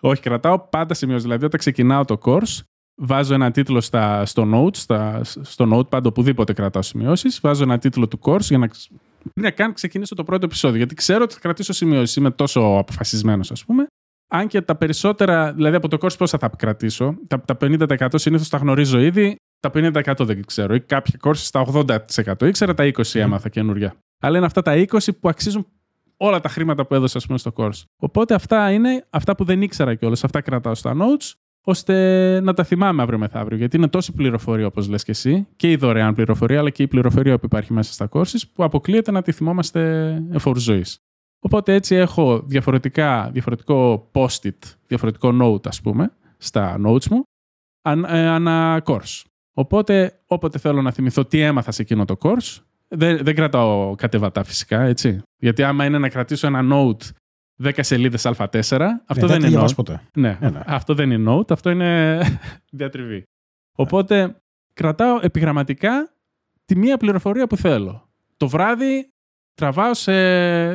[0.00, 1.22] Όχι, κρατάω πάντα σημειώσει.
[1.22, 2.60] Δηλαδή, όταν ξεκινάω το course,
[2.94, 7.40] βάζω ένα τίτλο στα, στο notes, στα, στο notepad, οπουδήποτε κρατάω σημειώσεις.
[7.40, 8.90] Βάζω ένα τίτλο του course για να ξ-
[9.32, 10.76] πριν να καν ξεκινήσω το πρώτο επεισόδιο.
[10.76, 12.16] Γιατί ξέρω ότι θα κρατήσω σημειώσεις.
[12.16, 13.86] Είμαι τόσο αποφασισμένος, ας πούμε.
[14.32, 18.48] Αν και τα περισσότερα, δηλαδή από το course πόσα θα κρατήσω, τα, τα 50% συνήθως
[18.48, 20.74] τα γνωρίζω ήδη, τα 50% δεν ξέρω.
[20.74, 22.46] Ή κάποια courses στα 80%.
[22.46, 23.94] Ήξερα τα 20% έμαθα καινούργια.
[24.22, 25.66] Αλλά είναι αυτά τα 20% που αξίζουν
[26.16, 27.82] όλα τα χρήματα που έδωσα πούμε, στο course.
[27.96, 30.24] Οπότε αυτά είναι αυτά που δεν ήξερα κιόλας.
[30.24, 31.32] Αυτά κρατάω στα notes,
[31.64, 33.58] ώστε να τα θυμάμαι αύριο μεθαύριο.
[33.58, 36.88] Γιατί είναι τόση πληροφορία, όπως λες και εσύ, και η δωρεάν πληροφορία, αλλά και η
[36.88, 40.98] πληροφορία που υπάρχει μέσα στα courses, που αποκλείεται να τη θυμόμαστε εφόρου ζωής.
[41.40, 47.22] Οπότε έτσι έχω διαφορετικά, διαφορετικό post-it, διαφορετικό note, ας πούμε, στα notes μου,
[48.06, 49.22] ε, ανά course.
[49.58, 54.44] Οπότε, όποτε θέλω να θυμηθώ τι έμαθα σε εκείνο το course, δεν, δεν κρατάω κατεβατά
[54.44, 55.22] φυσικά, έτσι.
[55.36, 57.10] Γιατί άμα είναι να κρατήσω ένα note
[57.62, 58.50] 10 σελίδες Α4,
[59.06, 59.74] αυτό ναι, δεν είναι note.
[59.74, 60.02] Ποτέ.
[60.14, 62.20] Ναι, ναι, αυτό δεν είναι note, αυτό είναι
[62.78, 63.22] διατριβή.
[63.76, 64.36] Οπότε
[64.72, 66.12] κρατάω επιγραμματικά
[66.64, 68.08] τη μία πληροφορία που θέλω.
[68.36, 69.08] Το βράδυ
[69.54, 70.12] τραβάω σε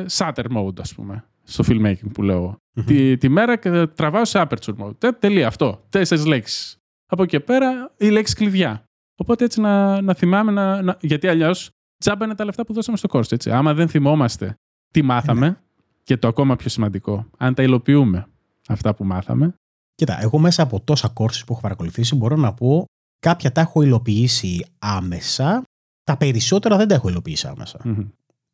[0.02, 5.10] shutter mode, ας πούμε, στο filmmaking που λεω Τη, τη μέρα τραβάω σε aperture mode.
[5.18, 5.84] Τελεία, αυτό.
[5.88, 6.76] Τέσσερις λέξεις.
[7.06, 8.84] Από εκεί πέρα, η λέξη κλειδιά.
[9.16, 11.70] Οπότε έτσι να, να θυμάμαι, να, να, γιατί αλλιώς
[12.02, 13.32] τσάμπα είναι τα λεφτά που δώσαμε στο course.
[13.32, 13.50] Έτσι.
[13.50, 14.56] Άμα δεν θυμόμαστε
[14.90, 15.56] τι μάθαμε, ναι.
[16.02, 18.26] και το ακόμα πιο σημαντικό, αν τα υλοποιούμε
[18.68, 19.54] αυτά που μάθαμε.
[19.94, 22.84] Κοίτα, εγώ μέσα από τόσα courses που έχω παρακολουθήσει μπορώ να πω
[23.18, 25.62] κάποια τα έχω υλοποιήσει άμεσα,
[26.04, 27.48] τα περισσότερα δεν τα έχω υλοποιήσει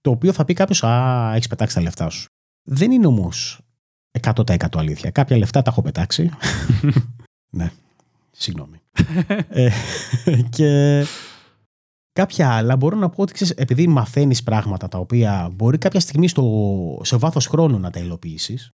[0.00, 2.26] Το οποίο θα πει κάποιος, Α, έχεις πετάξει τα λεφτά σου.
[2.62, 3.60] Δεν είναι όμως
[4.20, 5.10] 100% αλήθεια.
[5.10, 6.30] Κάποια λεφτά τα έχω πετάξει.
[7.58, 7.70] ναι,
[8.30, 8.80] συγγνώμη.
[9.48, 9.70] ε,
[10.56, 11.04] και
[12.18, 16.28] Κάποια άλλα μπορώ να πω ότι ξέρεις, επειδή μαθαίνεις πράγματα τα οποία μπορεί κάποια στιγμή
[16.28, 18.70] στο, σε βάθος χρόνου να τα υλοποιήσεις.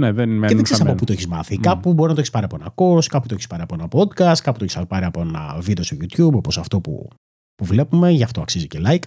[0.00, 1.56] Ναι, δεν και δεν ξέρεις από πού το έχεις μάθει.
[1.58, 1.62] Mm.
[1.62, 3.88] Κάπου μπορεί να το έχεις πάρει από ένα course, κάπου το έχεις πάρει από ένα
[3.90, 7.08] podcast, κάπου το έχεις πάρει από ένα βίντεο στο YouTube, όπως αυτό που,
[7.54, 9.02] που βλέπουμε, γι' αυτό αξίζει και like.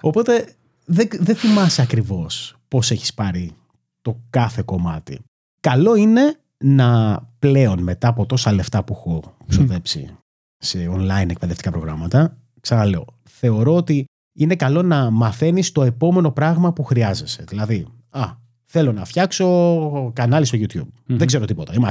[0.00, 3.52] Οπότε δεν, δεν θυμάσαι ακριβώς πώς έχεις πάρει
[4.02, 5.20] το κάθε κομμάτι.
[5.60, 10.16] Καλό είναι να πλέον μετά από τόσα λεφτά που έχω ξοδέψει
[10.56, 14.04] σε online εκπαιδευτικά προγράμματα, ξαναλέω, θεωρώ ότι
[14.36, 17.44] είναι καλό να μαθαίνεις το επόμενο πράγμα που χρειάζεσαι.
[17.48, 18.32] Δηλαδή, α,
[18.64, 20.88] θέλω να φτιάξω κανάλι στο YouTube.
[21.06, 21.88] Δεν ξέρω τίποτα, είμαι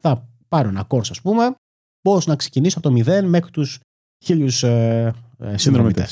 [0.00, 1.54] Θα πάρω ένα course, ας πούμε,
[2.00, 3.78] πώς να ξεκινήσω από το μηδέν μέχρι τους
[4.24, 6.06] χίλιους ε, ε, συνδρομητε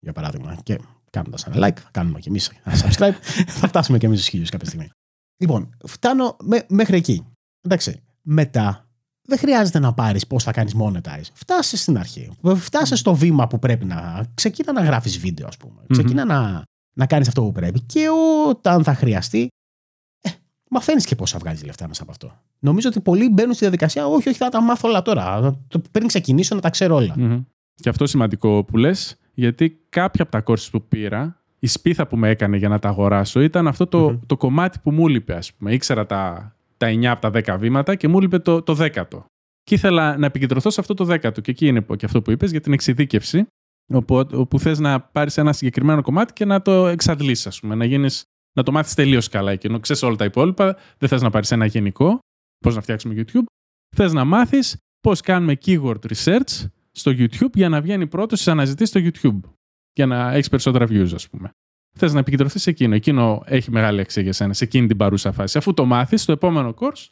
[0.00, 0.58] Για παράδειγμα.
[0.62, 0.78] Και
[1.10, 3.14] κάνοντας ένα like, θα κάνουμε κι εμείς ένα subscribe,
[3.60, 4.90] θα φτάσουμε κι εμείς στους χίλιους κάποια στιγμή.
[5.42, 6.36] Λοιπόν, φτάνω
[6.68, 7.26] μέχρι εκεί.
[7.60, 8.00] Εντάξει.
[8.22, 8.85] Μετά
[9.26, 11.28] δεν χρειάζεται να πάρεις πώς θα κάνεις monetize.
[11.32, 12.30] Φτάσεις στην αρχή.
[12.54, 14.26] Φτάσεις στο βήμα που πρέπει να.
[14.34, 15.80] Ξεκίνα να γράφεις βίντεο, ας πούμε.
[15.88, 16.62] Ξεκίνα να,
[16.92, 17.80] να κάνεις αυτό που πρέπει.
[17.80, 18.06] Και
[18.48, 19.48] όταν θα χρειαστεί,
[20.20, 20.30] ε,
[20.70, 22.32] μαθαίνεις και πώς θα βγάλεις λεφτά μέσα από αυτό.
[22.58, 25.56] Νομίζω ότι πολλοί μπαίνουν στη διαδικασία, όχι, όχι, θα τα μάθω όλα τώρα.
[25.90, 27.06] Πριν ξεκινήσω να τα ξέρω
[27.74, 32.16] Και αυτό σημαντικό που λες, γιατί κάποια από τα κόρσει που πήρα, η σπίθα που
[32.16, 35.52] με έκανε για να τα αγοράσω ήταν αυτό το, το κομμάτι που μου λείπε, ας
[35.52, 35.72] πούμε.
[35.72, 39.24] Ήξερα τα τα 9 από τα 10 βήματα και μου έλειπε το, το 10ο.
[39.62, 41.40] Και ήθελα να επικεντρωθώ σε αυτό το 10ο.
[41.42, 43.46] Και εκεί είναι και αυτό που είπες για την εξειδίκευση,
[43.92, 47.74] όπου, όπου θες να πάρεις ένα συγκεκριμένο κομμάτι και να το εξαντλήσει, ας πούμε.
[47.74, 48.24] Να, γίνεις,
[48.56, 49.56] να το μάθεις τελείως καλά.
[49.56, 52.18] Και ενώ ξέρεις όλα τα υπόλοιπα, δεν θες να πάρεις ένα γενικό,
[52.58, 53.44] πώς να φτιάξουμε YouTube.
[53.96, 58.88] Θες να μάθεις πώς κάνουμε keyword research στο YouTube για να βγαίνει πρώτος στις αναζητήσεις
[58.88, 59.50] στο YouTube.
[59.92, 61.50] Για να έχεις περισσότερα views, ας πούμε
[61.96, 62.94] θες να επικεντρωθείς σε εκείνο.
[62.94, 65.58] Εκείνο έχει μεγάλη αξία για σένα, σε εκείνη την παρούσα φάση.
[65.58, 67.06] Αφού το μάθεις, στο επόμενο course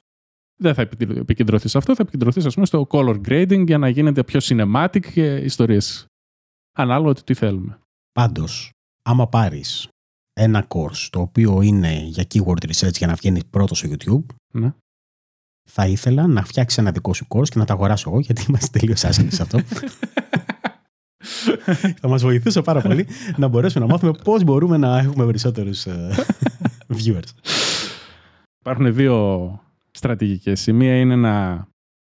[0.56, 4.24] δεν θα επικεντρωθείς σε αυτό, θα επικεντρωθείς, ας πούμε, στο color grading για να γίνεται
[4.24, 6.06] πιο cinematic και ιστορίες.
[6.78, 7.78] Ανάλογα το τι θέλουμε.
[8.12, 8.70] Πάντως,
[9.02, 9.88] άμα πάρεις
[10.32, 14.74] ένα course το οποίο είναι για keyword research για να βγαίνεις πρώτος στο YouTube, ναι.
[15.70, 18.78] θα ήθελα να φτιάξεις ένα δικό σου course και να τα αγοράσω εγώ, γιατί είμαστε
[18.78, 19.58] τελείως άσχημοι σε αυτό.
[22.00, 23.06] θα μας βοηθούσε πάρα πολύ
[23.36, 26.10] να μπορέσουμε να μάθουμε πώς μπορούμε να έχουμε περισσότερους ε,
[26.88, 27.30] viewers.
[28.60, 29.58] Υπάρχουν δύο
[29.90, 30.66] στρατηγικές.
[30.66, 31.66] Η μία είναι να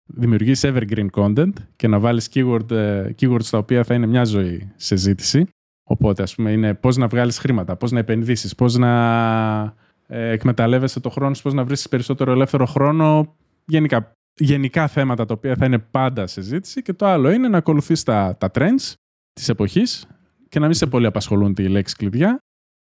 [0.07, 4.73] δημιουργήσει evergreen content και να βάλεις keyword, ε, keywords τα οποία θα είναι μια ζωή
[4.77, 5.47] σε ζήτηση.
[5.89, 9.75] Οπότε, ας πούμε, είναι πώς να βγάλεις χρήματα, πώς να επενδύσεις, πώς να
[10.07, 13.35] ε, εκμεταλλεύεσαι το χρόνο σου, πώς να βρεις περισσότερο ελεύθερο χρόνο.
[13.65, 16.83] Γενικά, γενικά θέματα τα οποία θα είναι πάντα σε ζήτηση.
[16.83, 18.95] Και το άλλο είναι να ακολουθείς τα, τα trends
[19.41, 20.07] της εποχής
[20.49, 22.39] και να μην σε πολύ απασχολούν τη λέξη κλειδιά,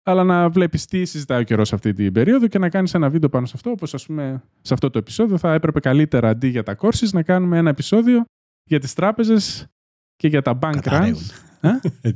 [0.03, 3.29] αλλά να βλέπεις τι συζητάει ο καιρός αυτή την περίοδο και να κάνεις ένα βίντεο
[3.29, 3.71] πάνω σε αυτό.
[3.71, 7.23] Όπως ας πούμε σε αυτό το επεισόδιο θα έπρεπε καλύτερα αντί για τα courses να
[7.23, 8.25] κάνουμε ένα επεισόδιο
[8.65, 9.67] για τις τράπεζες
[10.17, 11.17] και για τα bank runs.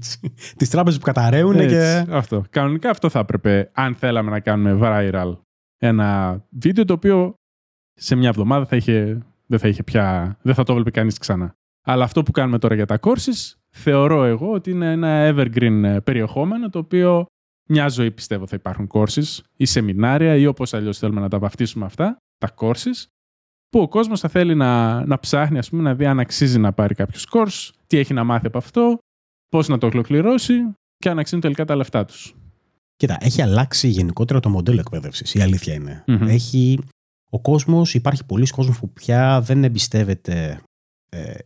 [0.57, 2.07] Τις τράπεζες που καταραίουν και.
[2.11, 2.45] Αυτό.
[2.51, 5.37] Κανονικά αυτό θα έπρεπε, αν θέλαμε να κάνουμε viral
[5.79, 7.35] ένα βίντεο το οποίο
[7.95, 10.39] σε μια εβδομάδα θα είχε, δεν θα είχε πια.
[10.43, 11.55] δεν θα το έβλεπε κανείς ξανά.
[11.87, 16.01] Αλλά αυτό που κάνουμε τώρα για τα courses θεωρώ εγώ ότι είναι ένα evergreen ε,
[16.01, 17.27] περιεχόμενο το οποίο
[17.69, 21.85] μια ζωή πιστεύω θα υπάρχουν courses ή σεμινάρια ή όπως αλλιώς θέλουμε να τα βαφτίσουμε
[21.85, 23.07] αυτά, τα courses,
[23.69, 26.73] που ο κόσμος θα θέλει να, να ψάχνει, ας πούμε, να δει αν αξίζει να
[26.73, 28.99] πάρει κάποιος course, τι έχει να μάθει από αυτό,
[29.49, 30.55] πώς να το ολοκληρώσει
[30.97, 32.35] και αν αξίζουν τελικά τα λεφτά τους.
[32.97, 35.35] Κοίτα, έχει αλλάξει γενικότερα το μοντέλο εκπαίδευσης.
[35.35, 36.79] Η αλήθεια Έχει,
[37.31, 40.59] ο κόσμος, υπάρχει πολλοί κόσμος που πια δεν εμπιστεύεται ε,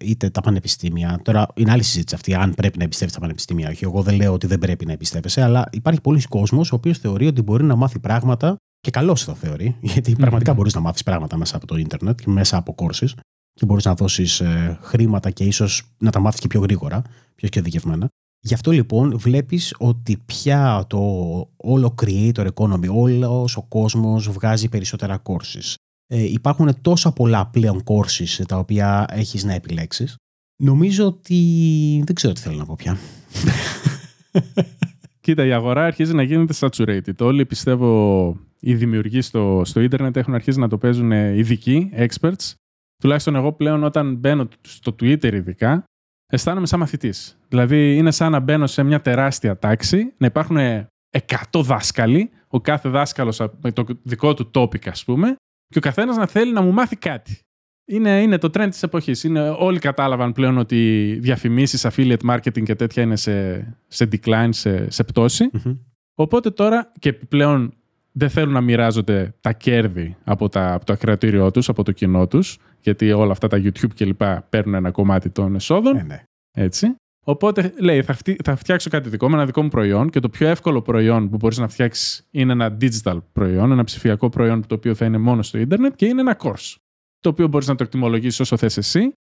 [0.01, 1.21] είτε τα πανεπιστήμια.
[1.23, 3.69] Τώρα είναι άλλη συζήτηση αυτή, αν πρέπει να εμπιστεύεται τα πανεπιστήμια.
[3.69, 6.99] Όχι, εγώ δεν λέω ότι δεν πρέπει να εμπιστεύεσαι, αλλά υπάρχει πολλοί κόσμος ο οποίος
[6.99, 11.03] θεωρεί ότι μπορεί να μάθει πράγματα και καλώς το θεωρεί, γιατί πραγματικά μπορείς να μάθεις
[11.03, 13.09] πράγματα μέσα από το ίντερνετ και μέσα από κόρσει
[13.53, 17.03] και μπορείς να δώσεις ε, χρήματα και ίσως να τα μάθεις και πιο γρήγορα,
[17.35, 18.09] πιο ειδικευμένα.
[18.45, 20.99] Γι' αυτό λοιπόν βλέπεις ότι πια το
[21.57, 25.75] όλο creator economy, όλος ο κόσμος βγάζει περισσότερα courses.
[26.15, 30.17] Ε, υπάρχουν τόσα πολλά πλέον courses τα οποία έχεις να επιλέξεις.
[30.63, 31.37] Νομίζω ότι
[32.05, 32.99] δεν ξέρω τι θέλω να πω πια.
[35.21, 37.17] Κοίτα, η αγορά αρχίζει να γίνεται saturated.
[37.19, 42.53] Όλοι πιστεύω οι δημιουργοί στο, στο ίντερνετ έχουν αρχίσει να το παίζουν ειδικοί, experts.
[43.03, 45.85] Τουλάχιστον εγώ πλέον όταν μπαίνω στο Twitter ειδικά,
[46.27, 47.39] αισθάνομαι σαν μαθητής.
[47.49, 50.87] Δηλαδή, είναι σαν να μπαίνω σε μια τεράστια τάξη, να υπάρχουν 100
[51.53, 55.37] δάσκαλοι, ο κάθε δάσκαλος με το δικό του topic, ας πούμε,
[55.73, 57.39] και ο καθένας να θέλει να μου μάθει κάτι.
[57.85, 59.27] Είναι, είναι το trend της εποχής.
[59.59, 63.59] Όλοι κατάλαβαν πλέον ότι διαφημίσεις, affiliate marketing και τέτοια είναι σε,
[63.89, 65.51] σε decline, σε, σε πτωση
[66.15, 67.75] Οπότε τώρα και επιπλέον
[68.13, 72.27] δεν θέλουν να μοιράζονται τα κέρδη από, τα, από το ακροατήριό τους, από το κοινό
[72.27, 74.23] τους, γιατί όλα αυτά τα YouTube κλπ.
[74.49, 75.97] παίρνουν ένα κομμάτι των εσόδων.
[75.97, 76.23] Ε, ναι.
[76.53, 76.95] Έτσι.
[77.25, 80.49] Οπότε λέει, θα, θα φτιάξω κάτι δικό μου, ένα δικό μου προϊόν και το πιο
[80.49, 84.95] εύκολο προϊόν που μπορείς να φτιάξεις είναι ένα digital προϊόν, ένα ψηφιακό προϊόν το οποίο
[84.95, 86.75] θα είναι μόνο στο ίντερνετ και είναι ένα course.
[87.21, 89.13] Το οποίο μπορείς να το εκτιμολογήσεις όσο θες εσύ,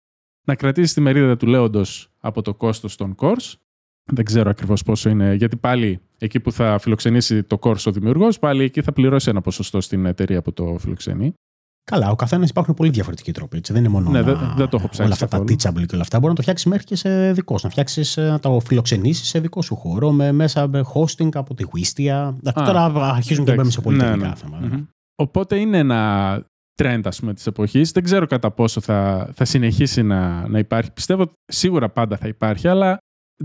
[0.47, 3.53] να κρατήσεις τη μερίδα του λέοντος από το κόστος των course.
[4.11, 8.39] Δεν ξέρω ακριβώς πόσο είναι, γιατί πάλι εκεί που θα φιλοξενήσει το course ο δημιουργός,
[8.39, 11.33] πάλι εκεί θα πληρώσει ένα ποσοστό στην εταιρεία που το φιλοξενεί.
[11.83, 13.57] Καλά, ο καθένας υπάρχουν πολύ διαφορετικοί τρόποι.
[13.57, 13.73] Έτσι.
[13.73, 14.53] Δεν είναι μόνο ναι, να...
[14.55, 16.17] δεν, το έχω όλα αυτά τα teachable και όλα αυτά.
[16.17, 17.65] Μπορεί να το φτιάξεις μέχρι και σε δικός σου.
[17.65, 21.53] Να φτιάξεις, ε, να το φιλοξενήσεις σε δικό σου χώρο με, μέσα με hosting από
[21.53, 22.33] τη Wistia.
[22.53, 24.35] Τώρα αρχίζουν και μπαίνουμε σε πολύ ναι, τεχνικά ναι.
[24.35, 24.67] θέματα.
[24.71, 24.85] Mm-hmm.
[25.15, 26.43] Οπότε είναι ένα
[26.81, 27.91] trend ας πούμε της εποχής.
[27.91, 30.91] Δεν ξέρω κατά πόσο θα, θα συνεχίσει να, να υπάρχει.
[30.91, 32.97] Πιστεύω σίγουρα πάντα θα υπάρχει, αλλά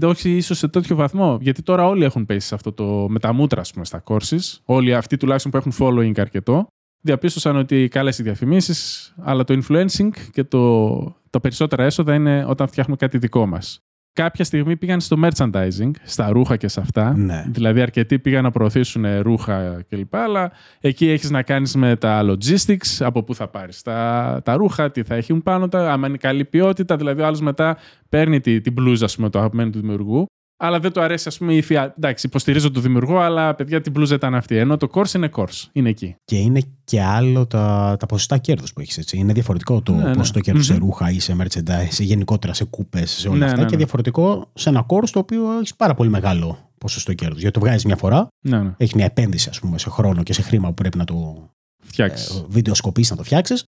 [0.02, 1.38] όχι ίσως σε τέτοιο βαθμό.
[1.40, 4.58] Γιατί τώρα όλοι έχουν πέσει σε αυτό το με τα μούτρα, ας πούμε, στα courses.
[4.64, 6.66] Όλοι αυτοί τουλάχιστον που έχουν following αρκετό
[7.00, 10.94] διαπίστωσαν ότι καλέ οι διαφημίσεις, αλλά το influencing και το,
[11.30, 13.80] τα περισσότερα έσοδα είναι όταν φτιάχνουμε κάτι δικό μας.
[14.12, 17.16] Κάποια στιγμή πήγαν στο merchandising, στα ρούχα και σε αυτά.
[17.16, 17.44] Ναι.
[17.48, 20.14] Δηλαδή, αρκετοί πήγαν να προωθήσουν ρούχα κλπ.
[20.14, 24.90] Αλλά εκεί έχεις να κάνεις με τα logistics, από πού θα πάρεις τα, τα ρούχα,
[24.90, 26.96] τι θα έχουν πάνω τα, άμα είναι καλή ποιότητα.
[26.96, 27.76] Δηλαδή, ο άλλος μετά
[28.08, 30.26] παίρνει την τη μπλούζα, πούμε, το αγαπημένο του δημιουργού
[30.56, 31.94] αλλά δεν του αρέσει, ας πούμε, η θεία.
[31.96, 34.56] Εντάξει, υποστηρίζω το δημιουργό, αλλά παιδιά την μπλούζα ήταν αυτή.
[34.56, 35.64] Ενώ το course είναι course.
[35.72, 36.16] Είναι εκεί.
[36.24, 39.12] Και είναι και άλλο τα, τα ποσοστά κέρδους που έχεις.
[39.12, 40.12] Είναι διαφορετικό το ναι, ναι.
[40.12, 43.56] ποσοστό κέρδους σε ρούχα ή σε merchandise, σε γενικότερα σε κούπες, σε όλα ναι, αυτά.
[43.56, 43.76] Ναι, και ναι.
[43.76, 47.40] διαφορετικό σε ένα course το οποίο έχεις πάρα πολύ μεγάλο ποσοστό κέρδους.
[47.40, 50.42] Γιατί το βγάζεις μια φορά, ναι, έχει μια επένδυση ας πούμε, σε χρόνο και σε
[50.42, 51.48] χρήμα που πρέπει να το
[51.82, 52.36] φτιάξεις.
[52.36, 53.64] Ε, βιντεοσκοπήσεις, να το φτιάξεις.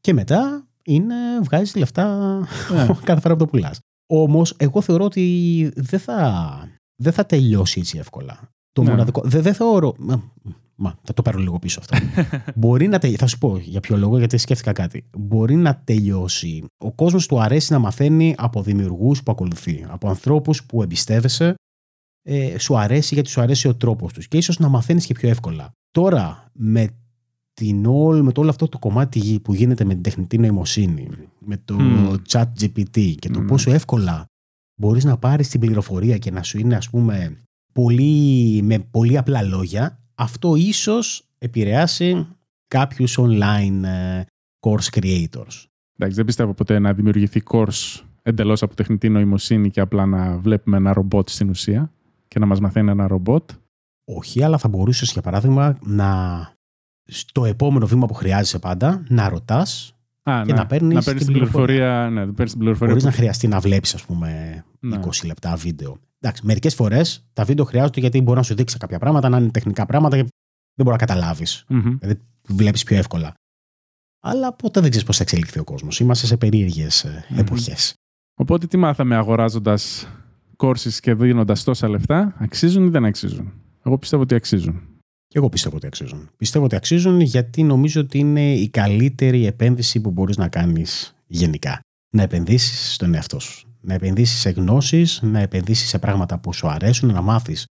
[0.00, 2.38] Και μετά είναι, βγάζεις λεφτά
[3.04, 3.78] κάθε φορά που το πουλάς.
[4.06, 8.48] Όμως, εγώ θεωρώ ότι δεν θα, δεν θα τελειώσει έτσι εύκολα.
[8.72, 8.90] Το ναι.
[8.90, 9.20] μοναδικό.
[9.24, 9.94] Δεν, δεν θεωρώ.
[10.76, 11.98] Μα, θα το πάρω λίγο πίσω αυτό.
[12.60, 13.20] Μπορεί να τελειώσει.
[13.20, 15.04] Θα σου πω για ποιο λόγο, γιατί σκέφτηκα κάτι.
[15.18, 16.64] Μπορεί να τελειώσει.
[16.78, 19.86] Ο κόσμος του αρέσει να μαθαίνει από δημιουργούς που ακολουθεί.
[19.88, 21.54] Από ανθρώπους που εμπιστεύεσαι.
[22.26, 24.28] Ε, σου αρέσει γιατί σου αρέσει ο τρόπος τους.
[24.28, 25.70] Και ίσως να μαθαίνεις και πιο εύκολα.
[25.90, 26.88] Τώρα, με
[27.54, 31.56] την all, με το όλο αυτό το κομμάτι που γίνεται με την τεχνητή νοημοσύνη, με
[31.64, 32.16] το mm.
[32.28, 33.46] chat GPT και το mm.
[33.46, 34.26] πόσο εύκολα
[34.74, 39.42] μπορείς να πάρεις την πληροφορία και να σου είναι ας πούμε πολύ, με πολύ απλά
[39.42, 42.26] λόγια, αυτό ίσως επηρεάσει
[42.68, 44.22] κάποιους online ε,
[44.60, 45.64] course creators.
[45.96, 50.76] Εντάξει, δεν πιστεύω ποτέ να δημιουργηθεί course εντελώς από τεχνητή νοημοσύνη και απλά να βλέπουμε
[50.76, 51.92] ένα ρομπότ στην ουσία
[52.28, 53.50] και να μας μαθαίνει ένα ρομπότ.
[54.04, 56.52] Όχι, αλλά θα μπορούσες για παράδειγμα να
[57.04, 60.52] στο επόμενο βήμα που χρειάζεσαι πάντα να ρωτάς και ναι.
[60.52, 62.08] να παίρνεις την, την πληροφορία.
[62.12, 65.00] Ναι, την πληροφορία Μπορεί να χρειαστεί να βλέπεις, ας πούμε, ναι.
[65.04, 65.98] 20 λεπτά βίντεο.
[66.20, 69.50] Εντάξει, μερικές φορές τα βίντεο χρειάζονται γιατί μπορεί να σου δείξει κάποια πράγματα, να είναι
[69.50, 70.22] τεχνικά πράγματα και
[70.74, 71.64] δεν μπορεί να καταλάβεις.
[71.68, 71.96] Mm-hmm.
[71.98, 73.34] Δηλαδή, βλέπεις πιο εύκολα.
[74.20, 76.00] Αλλά ποτέ δεν ξέρεις πώς θα εξελιχθεί ο κόσμος.
[76.00, 77.38] Είμαστε σε περίεργες mm-hmm.
[77.38, 77.94] εποχές.
[78.34, 80.08] Οπότε, τι μάθαμε αγοράζοντας
[80.56, 83.52] κόρσει και δίνοντας τόσα λεφτά, αξίζουν ή δεν αξίζουν;
[83.82, 84.93] Εγώ πιστεύω ότι αξίζουν.
[85.28, 86.30] Και εγώ πιστεύω ότι αξίζουν.
[86.36, 91.80] Πιστεύω ότι αξίζουν γιατί νομίζω ότι είναι η καλύτερη επένδυση που μπορείς να κάνεις γενικά.
[92.14, 93.68] Να επενδύσεις στον εαυτό σου.
[93.80, 97.64] Να επενδύσεις σε γνώσεις, να επενδύσεις σε πράγματα που σου αρέσουν, να μάθεις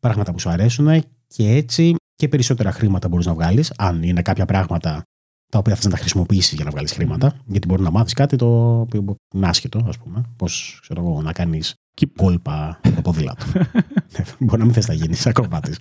[0.00, 4.44] πράγματα που σου αρέσουν και έτσι και περισσότερα χρήματα μπορείς να βγάλεις, αν είναι κάποια
[4.44, 5.02] πράγματα
[5.52, 7.34] τα οποία θες να τα χρησιμοποιήσεις για να βγάλεις χρήματα.
[7.46, 10.22] Γιατί μπορεί να μάθεις κάτι το οποίο είναι άσχετο, ας πούμε.
[10.36, 10.80] Πώς
[11.22, 11.74] να κάνεις
[12.16, 13.46] κόλπα το ποδήλατο.
[14.40, 15.78] μπορεί να μην θες να γίνεις ακροβάτης.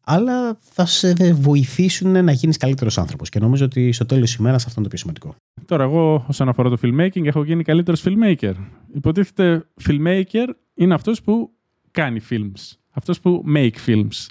[0.00, 3.28] Αλλά θα σε βοηθήσουν να γίνεις καλύτερος άνθρωπος.
[3.28, 5.34] Και νομίζω ότι στο τέλος της ημέρας αυτό είναι το πιο σημαντικό.
[5.66, 8.54] Τώρα, εγώ όσον αφορά το filmmaking, έχω γίνει καλύτερος filmmaker.
[8.94, 11.50] Υποτίθεται, filmmaker είναι αυτός που
[11.90, 12.72] κάνει films.
[12.90, 14.26] Αυτός που make films.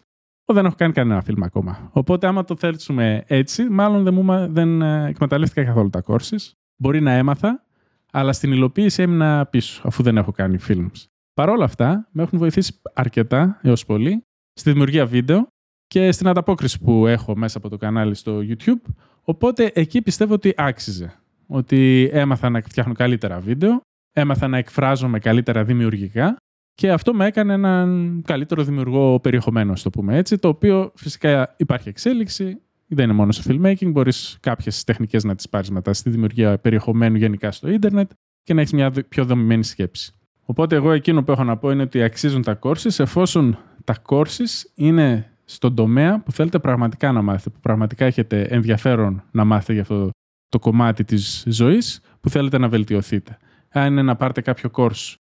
[0.46, 1.90] Εγώ δεν έχω κάνει κανένα φιλμ ακόμα.
[1.92, 6.52] Οπότε, άμα το θέλουμε έτσι, μάλλον δεν, μου, δεν ε, εκμεταλλεύτηκα καθόλου τα courses.
[6.76, 7.64] Μπορεί να έμαθα,
[8.12, 11.06] αλλά στην υλοποίηση έμεινα πίσω, αφού δεν έχω κάνει films.
[11.34, 14.24] Παρ' όλα αυτά, με έχουν βοηθήσει αρκετά έως πολύ
[14.54, 15.48] στη δημιουργία βίντεο
[15.88, 18.92] και στην ανταπόκριση που έχω μέσα από το κανάλι στο YouTube.
[19.22, 21.14] Οπότε εκεί πιστεύω ότι άξιζε.
[21.48, 23.82] Ότι έμαθα να φτιάχνω καλύτερα βίντεο,
[24.14, 26.36] έμαθα να εκφράζομαι καλύτερα δημιουργικά
[26.76, 31.90] και αυτό με έκανε έναν καλύτερο δημιουργό περιεχομένο, το πούμε έτσι, το οποίο φυσικά υπάρχει
[31.90, 36.58] εξέλιξη, δεν είναι μόνο στο filmmaking, μπορείς κάποιες τεχνικές να τις πάρεις μετά στη δημιουργία
[36.58, 38.12] περιεχομένου γενικά στο ίντερνετ
[38.44, 40.14] και να έχεις μια πιο δομημένη σκέψη.
[40.46, 44.72] Οπότε εγώ εκείνο που έχω να πω είναι ότι αξίζουν τα courses εφόσον τα courses
[44.76, 49.82] είναι στον τομέα που θέλετε πραγματικά να μάθετε, που πραγματικά έχετε ενδιαφέρον να μάθετε για
[49.82, 50.10] αυτό
[50.50, 53.38] το κομμάτι της ζωής που θέλετε να βελτιωθείτε.
[53.70, 55.14] Αν είναι να πάρετε κάποιο course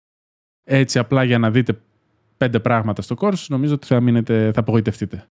[0.64, 1.78] έτσι απλά για να δείτε
[2.36, 5.26] πέντε πράγματα στο course, νομίζω ότι θα, μείνετε, θα απογοητευτείτε.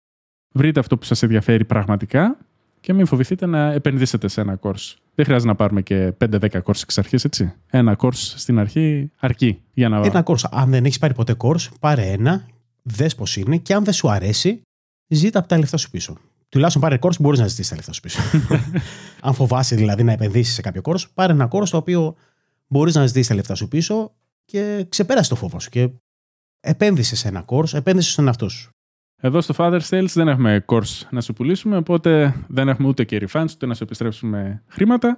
[0.53, 2.39] Βρείτε αυτό που σας ενδιαφέρει πραγματικά
[2.81, 4.95] και μην φοβηθείτε να επενδύσετε σε ένα course.
[5.15, 7.53] Δεν χρειάζεται να πάρουμε και 5-10 course εξ αρχής, έτσι.
[7.71, 9.97] Ένα course στην αρχή αρκεί για να...
[9.97, 10.45] Ένα course.
[10.51, 12.47] Αν δεν έχεις πάρει ποτέ course, πάρε ένα,
[12.83, 14.63] δες πώς είναι και αν δεν σου αρέσει,
[15.07, 16.17] ζήτα από τα λεφτά σου πίσω.
[16.49, 18.21] Τουλάχιστον πάρε course που μπορείς να ζητήσεις τα λεφτά σου πίσω.
[19.27, 22.17] αν φοβάσαι δηλαδή να επενδύσεις σε κάποιο course, πάρε ένα course το οποίο
[22.67, 24.13] μπορείς να ζητήσεις τα λεφτά σου πίσω
[24.47, 25.71] και ξεπέρασε το φόβο σου.
[25.71, 25.91] Και
[26.61, 28.71] επένδυσες σε ένα course, επένδυσες στον εαυτό σου.
[29.23, 33.27] Εδώ στο Father Sales δεν έχουμε course να σου πουλήσουμε, οπότε δεν έχουμε ούτε και
[33.27, 35.17] refunds, ούτε να σου επιστρέψουμε χρήματα.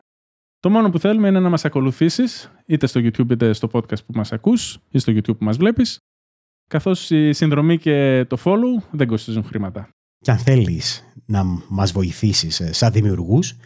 [0.61, 4.13] Το μόνο που θέλουμε είναι να μας ακολουθήσεις, είτε στο YouTube είτε στο podcast που
[4.15, 5.99] μας ακούς, ή στο YouTube που μας βλέπεις,
[6.71, 9.89] καθώς η συνδρομή και το follow δεν κοστίζουν χρήματα.
[10.19, 13.57] Και αν θέλεις να μας βοηθήσεις ε, σαν δημιουργούς,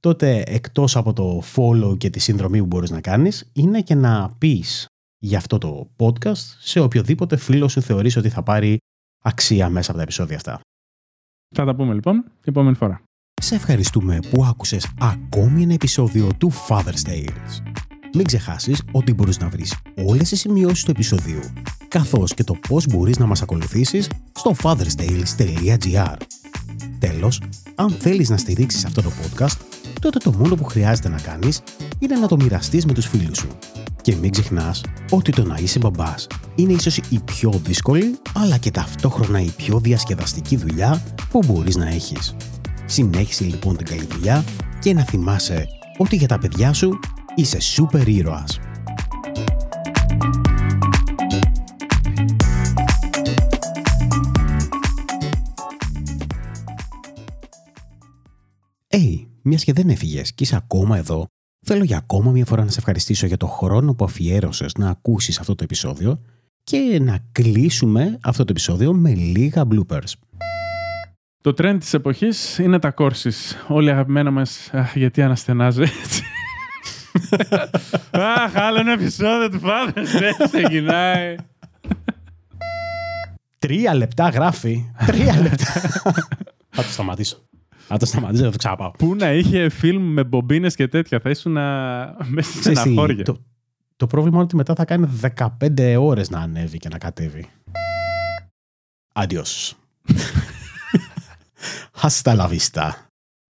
[0.00, 4.34] τότε εκτός από το follow και τη συνδρομή που μπορείς να κάνεις, είναι και να
[4.38, 4.86] πεις
[5.24, 8.78] για αυτό το podcast σε οποιοδήποτε φίλο σου θεωρείς ότι θα πάρει
[9.22, 10.60] αξία μέσα από τα επεισόδια αυτά.
[11.54, 13.02] Θα τα πούμε λοιπόν την επόμενη φορά.
[13.42, 17.62] Σε ευχαριστούμε που άκουσες ακόμη ένα επεισόδιο του Father's Tales.
[18.14, 21.52] Μην ξεχάσεις ότι μπορείς να βρεις όλες τις σημειώσεις του επεισοδίου,
[21.88, 26.16] καθώς και το πώς μπορείς να μας ακολουθήσεις στο fatherstales.gr.
[26.98, 27.42] Τέλος,
[27.74, 29.56] αν θέλεις να στηρίξεις αυτό το podcast,
[30.00, 31.62] τότε το μόνο που χρειάζεται να κάνεις
[31.98, 33.48] είναι να το μοιραστείς με τους φίλους σου.
[34.02, 34.80] Και μην ξεχνάς
[35.10, 39.80] ότι το να είσαι μπαμπάς είναι ίσως η πιο δύσκολη, αλλά και ταυτόχρονα η πιο
[39.80, 42.36] διασκεδαστική δουλειά που μπορείς να έχεις.
[42.86, 44.44] Συνέχισε λοιπόν την καλή δουλειά
[44.80, 45.66] και να θυμάσαι
[45.98, 46.98] ότι για τα παιδιά σου
[47.34, 48.58] είσαι σούπερ ήρωας.
[58.88, 61.26] Hey, μιας και δεν έφυγες και είσαι ακόμα εδώ,
[61.62, 65.38] θέλω για ακόμα μια φορά να σε ευχαριστήσω για το χρόνο που αφιέρωσες να ακούσεις
[65.38, 66.20] αυτό το επεισόδιο
[66.64, 70.12] και να κλείσουμε αυτό το επεισόδιο με λίγα bloopers.
[71.40, 73.56] Το trend της εποχής είναι τα κόρσεις.
[73.68, 76.22] Όλοι αγαπημένα μας, γιατί αναστενάζει έτσι.
[78.10, 81.34] Αχ, άλλο ένα επεισόδιο του Father's δεν ξεκινάει.
[83.58, 84.90] Τρία λεπτά γράφει.
[85.06, 85.72] Τρία λεπτά.
[86.74, 87.42] Θα το σταματήσω.
[87.86, 88.90] Θα το σταματήσω, θα το ξαναπάω.
[88.90, 93.24] Πού να είχε φιλμ με μπομπίνες και τέτοια, θα ήσουν μέσα σε ένα χώριο.
[93.24, 93.36] Το,
[93.96, 95.08] το πρόβλημα είναι ότι μετά θα κάνει
[95.68, 97.46] 15 ώρες να ανέβει και να κατέβει.
[99.14, 99.76] Adiós.
[102.02, 103.11] Hasta la vista.